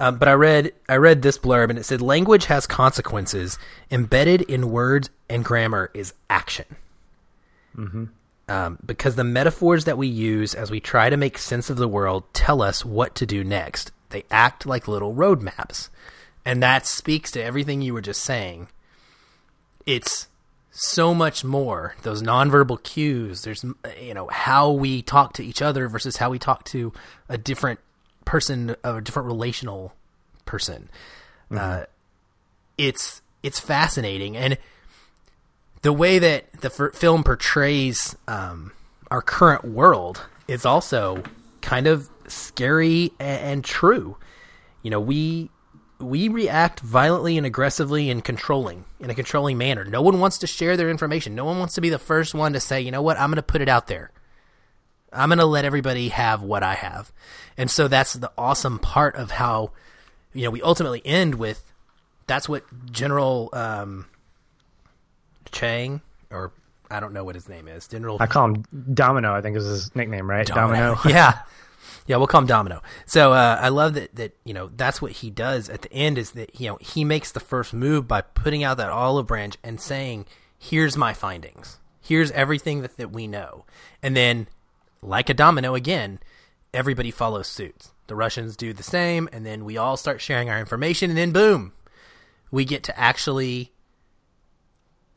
[0.00, 3.58] Um, but I read I read this blurb and it said language has consequences.
[3.90, 6.64] Embedded in words and grammar is action.
[7.76, 8.04] Mm-hmm
[8.52, 11.88] um, because the metaphors that we use as we try to make sense of the
[11.88, 13.92] world tell us what to do next.
[14.10, 15.88] They act like little roadmaps.
[16.44, 18.68] And that speaks to everything you were just saying.
[19.86, 20.28] It's
[20.70, 21.94] so much more.
[22.02, 23.64] Those nonverbal cues, there's,
[23.98, 26.92] you know, how we talk to each other versus how we talk to
[27.30, 27.80] a different
[28.26, 29.94] person, a different relational
[30.44, 30.90] person.
[31.50, 31.56] Mm-hmm.
[31.58, 31.84] Uh,
[32.76, 34.36] it's, it's fascinating.
[34.36, 34.58] And,
[35.82, 38.72] the way that the f- film portrays um,
[39.10, 41.22] our current world is also
[41.60, 44.16] kind of scary and, and true.
[44.82, 45.50] You know, we
[45.98, 49.84] we react violently and aggressively and controlling in a controlling manner.
[49.84, 51.34] No one wants to share their information.
[51.34, 53.36] No one wants to be the first one to say, you know what, I'm going
[53.36, 54.10] to put it out there.
[55.12, 57.12] I'm going to let everybody have what I have.
[57.56, 59.72] And so that's the awesome part of how,
[60.32, 61.62] you know, we ultimately end with
[62.26, 64.06] that's what General um,
[65.52, 66.00] Chang,
[66.30, 66.52] or
[66.90, 67.86] I don't know what his name is.
[67.86, 68.18] General.
[68.20, 69.34] I call him Domino.
[69.34, 70.46] I think is his nickname, right?
[70.46, 70.94] Domino.
[70.96, 71.00] Domino.
[71.08, 71.40] yeah,
[72.06, 72.16] yeah.
[72.16, 72.82] We'll call him Domino.
[73.06, 74.14] So uh, I love that.
[74.16, 77.04] That you know that's what he does at the end is that you know he
[77.04, 80.26] makes the first move by putting out that olive branch and saying,
[80.58, 81.78] "Here's my findings.
[82.00, 83.64] Here's everything that that we know,"
[84.02, 84.48] and then
[85.02, 86.18] like a domino again,
[86.72, 87.88] everybody follows suit.
[88.06, 91.32] The Russians do the same, and then we all start sharing our information, and then
[91.32, 91.72] boom,
[92.50, 93.72] we get to actually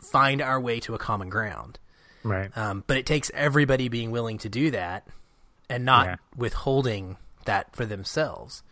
[0.02, 1.80] find our way to a common ground.
[2.24, 2.56] Right.
[2.58, 5.08] Um, but it takes everybody being willing to do that
[5.70, 6.16] and not yeah.
[6.36, 8.64] withholding that for themselves.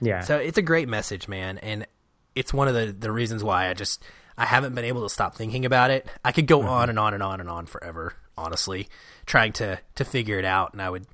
[0.00, 0.20] Yeah.
[0.20, 1.86] So it's a great message, man, and
[2.34, 4.02] it's one of the the reasons why I just
[4.38, 6.06] I haven't been able to stop thinking about it.
[6.24, 6.68] I could go Mm-hmm.
[6.68, 8.88] on and on and on and on forever, honestly,
[9.26, 11.06] trying to to figure it out, and I would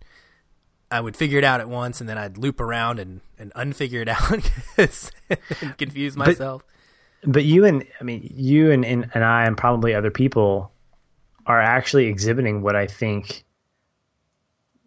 [0.91, 4.03] I would figure it out at once, and then I'd loop around and and unfigure
[4.03, 4.31] it out
[5.61, 6.63] and confuse myself.
[6.67, 6.75] But
[7.27, 10.73] you and I mean you and, and and I and probably other people
[11.47, 13.45] are actually exhibiting what I think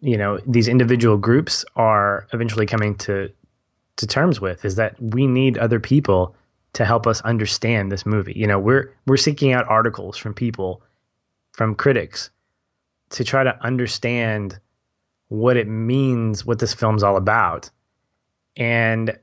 [0.00, 3.30] you know these individual groups are eventually coming to
[3.96, 6.34] to terms with is that we need other people
[6.74, 8.32] to help us understand this movie.
[8.34, 10.82] You know, we're we're seeking out articles from people
[11.52, 12.30] from critics
[13.10, 14.58] to try to understand
[15.28, 17.70] what it means, what this film's all about.
[18.56, 19.18] And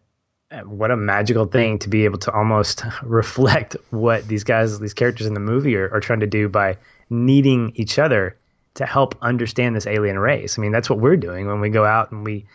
[0.66, 5.28] what a magical thing to be able to almost reflect what these guys, these characters
[5.28, 6.78] in the movie are, are trying to do by
[7.10, 8.36] needing each other
[8.76, 10.58] to help understand this alien race.
[10.58, 12.46] I mean, that's what we're doing when we go out and we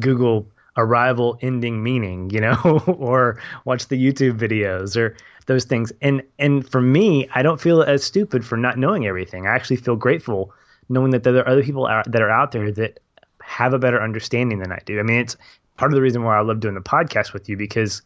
[0.00, 0.46] Google
[0.76, 5.16] arrival ending meaning, you know, or watch the YouTube videos or
[5.46, 5.92] those things.
[6.02, 9.46] And and for me, I don't feel as stupid for not knowing everything.
[9.46, 10.52] I actually feel grateful
[10.88, 13.00] knowing that there are other people out, that are out there that
[13.42, 14.98] have a better understanding than I do.
[14.98, 15.36] I mean, it's
[15.76, 18.02] part of the reason why I love doing the podcast with you because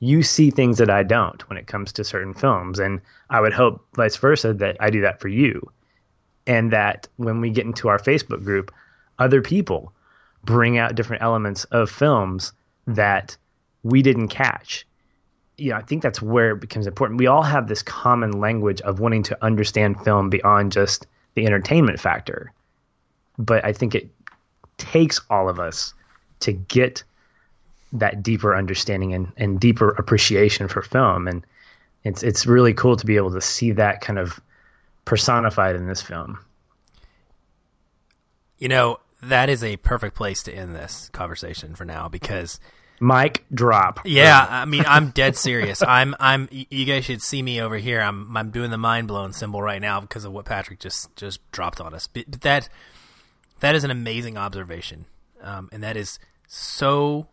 [0.00, 2.78] you see things that I don't when it comes to certain films.
[2.78, 3.00] And
[3.30, 5.70] I would hope vice versa that I do that for you.
[6.46, 8.72] And that when we get into our Facebook group,
[9.18, 9.92] other people
[10.44, 12.52] bring out different elements of films
[12.86, 13.36] that
[13.82, 14.86] we didn't catch.
[15.56, 17.18] You know, I think that's where it becomes important.
[17.18, 22.00] We all have this common language of wanting to understand film beyond just the entertainment
[22.00, 22.52] factor.
[23.38, 24.10] But I think it
[24.76, 25.94] takes all of us
[26.44, 27.02] to get
[27.92, 31.28] that deeper understanding and, and deeper appreciation for film.
[31.28, 31.46] And
[32.02, 34.40] it's it's really cool to be able to see that kind of
[35.04, 36.38] personified in this film.
[38.58, 42.60] You know, that is a perfect place to end this conversation for now because
[43.00, 44.00] Mike drop.
[44.04, 45.82] yeah, I mean, I'm dead serious.
[45.86, 48.00] I'm I'm you guys should see me over here.
[48.00, 51.40] I'm I'm doing the mind blown symbol right now because of what Patrick just just
[51.52, 52.06] dropped on us.
[52.06, 52.68] But, but that
[53.60, 55.06] that is an amazing observation.
[55.42, 56.18] Um, and that is
[56.54, 57.28] so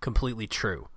[0.00, 0.88] completely true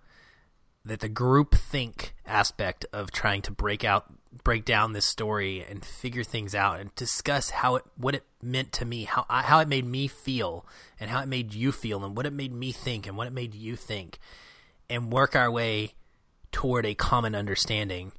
[0.85, 4.05] that the group think aspect of trying to break out
[4.43, 8.71] break down this story and figure things out and discuss how it what it meant
[8.71, 10.65] to me how I, how it made me feel
[10.99, 13.33] and how it made you feel and what it made me think and what it
[13.33, 14.19] made you think
[14.89, 15.93] and work our way
[16.51, 18.11] toward a common understanding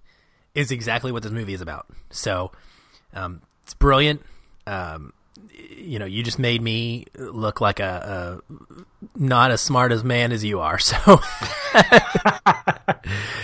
[0.54, 1.86] is exactly what this movie is about.
[2.10, 2.52] So
[3.12, 4.22] um, it's brilliant.
[4.66, 5.12] Um,
[5.52, 8.54] you know, you just made me look like a, a
[9.16, 10.78] not as smart as man as you are.
[10.78, 10.96] So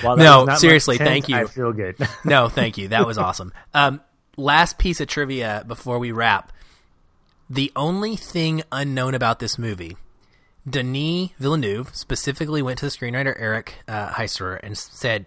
[0.02, 1.36] No, was not my seriously, intent, thank you.
[1.36, 1.96] I feel good.
[2.24, 2.88] no, thank you.
[2.88, 3.52] That was awesome.
[3.74, 4.00] Um,
[4.36, 6.52] last piece of trivia before we wrap.
[7.48, 9.96] The only thing unknown about this movie,
[10.68, 15.26] Denis Villeneuve specifically went to the screenwriter Eric uh, Heisserer and said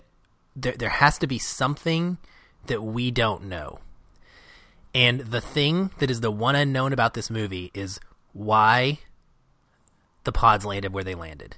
[0.55, 2.17] there, there has to be something
[2.67, 3.79] that we don't know.
[4.93, 7.99] And the thing that is the one unknown about this movie is
[8.33, 8.99] why
[10.23, 11.57] the pods landed where they landed.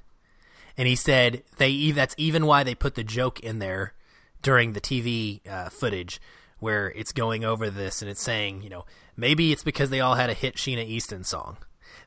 [0.77, 3.93] And he said they that's even why they put the joke in there
[4.41, 6.21] during the TV uh, footage
[6.59, 8.85] where it's going over this and it's saying, you know,
[9.17, 11.57] maybe it's because they all had a hit Sheena Easton song.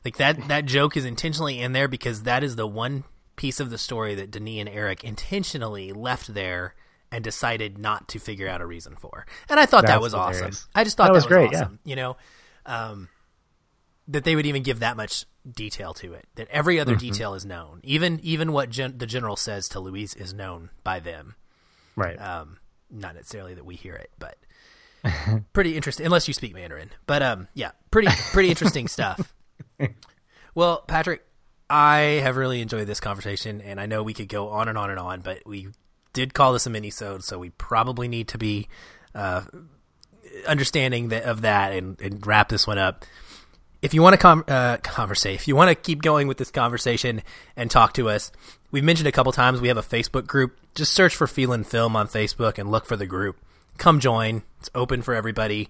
[0.03, 3.03] Like that that joke is intentionally in there because that is the one
[3.35, 6.73] piece of the story that Denis and Eric intentionally left there
[7.15, 9.25] and decided not to figure out a reason for.
[9.49, 10.41] And I thought that was hilarious.
[10.41, 10.69] awesome.
[10.75, 11.67] I just thought That that, was was, great, yeah.
[11.83, 12.17] You know,
[12.65, 13.09] um,
[14.09, 16.27] that they would even give that much detail to it.
[16.35, 16.99] That every other Mm-hmm.
[17.11, 17.79] detail is known.
[17.83, 21.35] Even even what gen- the general says to Louise is known by them.
[21.95, 22.19] right.
[22.21, 22.57] Um,
[22.91, 24.37] not necessarily that we hear it, but
[25.53, 26.05] pretty interesting.
[26.05, 29.33] Unless you speak Mandarin, but um, yeah, pretty pretty interesting stuff.
[30.53, 31.21] Well, Patrick,
[31.69, 34.89] I have really enjoyed this conversation, and I know we could go on and on
[34.89, 35.67] and on, but we
[36.15, 38.67] did call this a mini-sode, so we probably need to be
[39.13, 39.43] uh,
[40.47, 43.05] understanding of that and, and wrap this one up.
[43.81, 46.49] If you want to com- uh, conversate, if you want to keep going with this
[46.49, 47.21] conversation
[47.55, 48.31] and talk to us,
[48.71, 50.57] we've mentioned a couple times we have a Facebook group.
[50.73, 53.37] Just search for Feelin' Film on Facebook and look for the group.
[53.77, 54.41] Come join.
[54.59, 55.69] It's open for everybody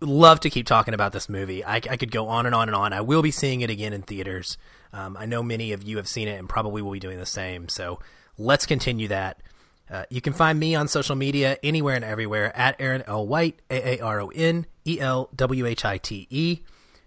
[0.00, 1.64] love to keep talking about this movie.
[1.64, 2.92] I, I could go on and on and on.
[2.92, 4.56] I will be seeing it again in theaters.
[4.92, 7.26] Um, I know many of you have seen it and probably will be doing the
[7.26, 7.68] same.
[7.68, 7.98] So
[8.38, 9.40] let's continue that.
[9.90, 13.26] Uh, you can find me on social media anywhere and everywhere at Aaron L.
[13.26, 16.60] White, A A R O N E L W H I T E.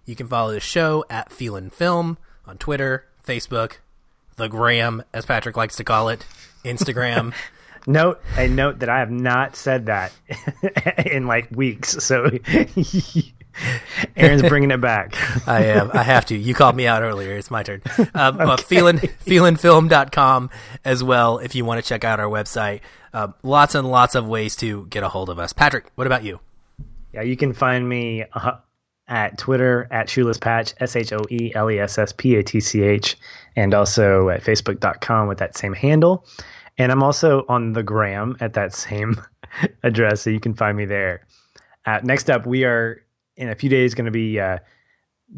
[0.06, 3.74] You can follow the show at Feelin' Film on Twitter, Facebook,
[4.36, 6.26] the Gram, as Patrick likes to call it,
[6.66, 7.34] Instagram.
[7.88, 10.12] Note a note that I have not said that
[11.04, 12.04] in like weeks.
[12.04, 12.30] So
[14.16, 15.16] Aaron's bringing it back.
[15.48, 15.92] I am.
[15.94, 16.38] I have to.
[16.38, 17.36] You called me out earlier.
[17.36, 17.82] It's my turn.
[17.98, 18.64] Um, uh, okay.
[18.64, 20.50] feeling, feelinfilm.com
[20.86, 22.82] as well if you want to check out our website.
[23.14, 25.54] Uh, lots and lots of ways to get a hold of us.
[25.54, 26.40] Patrick, what about you?
[27.14, 28.58] Yeah, you can find me uh,
[29.08, 32.44] at Twitter at Shoeless Patch, S H O E L E S S P A
[32.44, 33.18] T C H,
[33.56, 36.26] and also at Facebook.com with that same handle.
[36.78, 39.22] And I'm also on the gram at that same
[39.84, 41.28] address, so you can find me there.
[41.86, 43.04] Uh, next up, we are
[43.42, 44.60] in a few days going to be uh,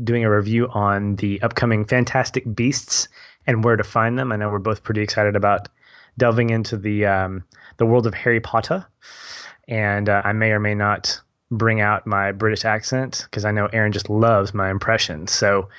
[0.04, 3.08] doing a review on the upcoming Fantastic Beasts
[3.47, 4.32] and where to find them.
[4.32, 5.70] I know we're both pretty excited about
[6.18, 7.43] delving into the um,
[7.78, 8.86] the world of Harry Potter,
[9.68, 13.68] and uh, I may or may not bring out my British accent because I know
[13.68, 15.32] Aaron just loves my impressions.
[15.32, 15.70] So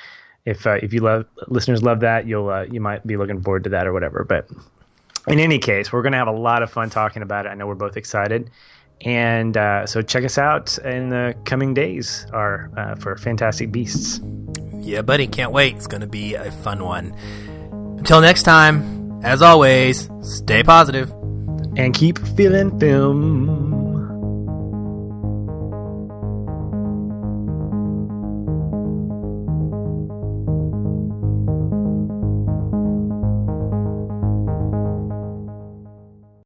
[0.46, 3.64] if uh, if you love listeners love that, you'll uh, you might be looking forward
[3.64, 4.24] to that or whatever.
[4.24, 4.48] But
[5.28, 7.50] in any case, we're going to have a lot of fun talking about it.
[7.50, 8.50] I know we're both excited.
[9.00, 14.20] And uh, so check us out in the coming days are uh, for Fantastic Beasts.
[14.80, 15.76] Yeah, buddy, can't wait.
[15.76, 17.14] It's going to be a fun one.
[17.98, 21.10] Until next time, as always, stay positive
[21.76, 23.73] and keep feeling film.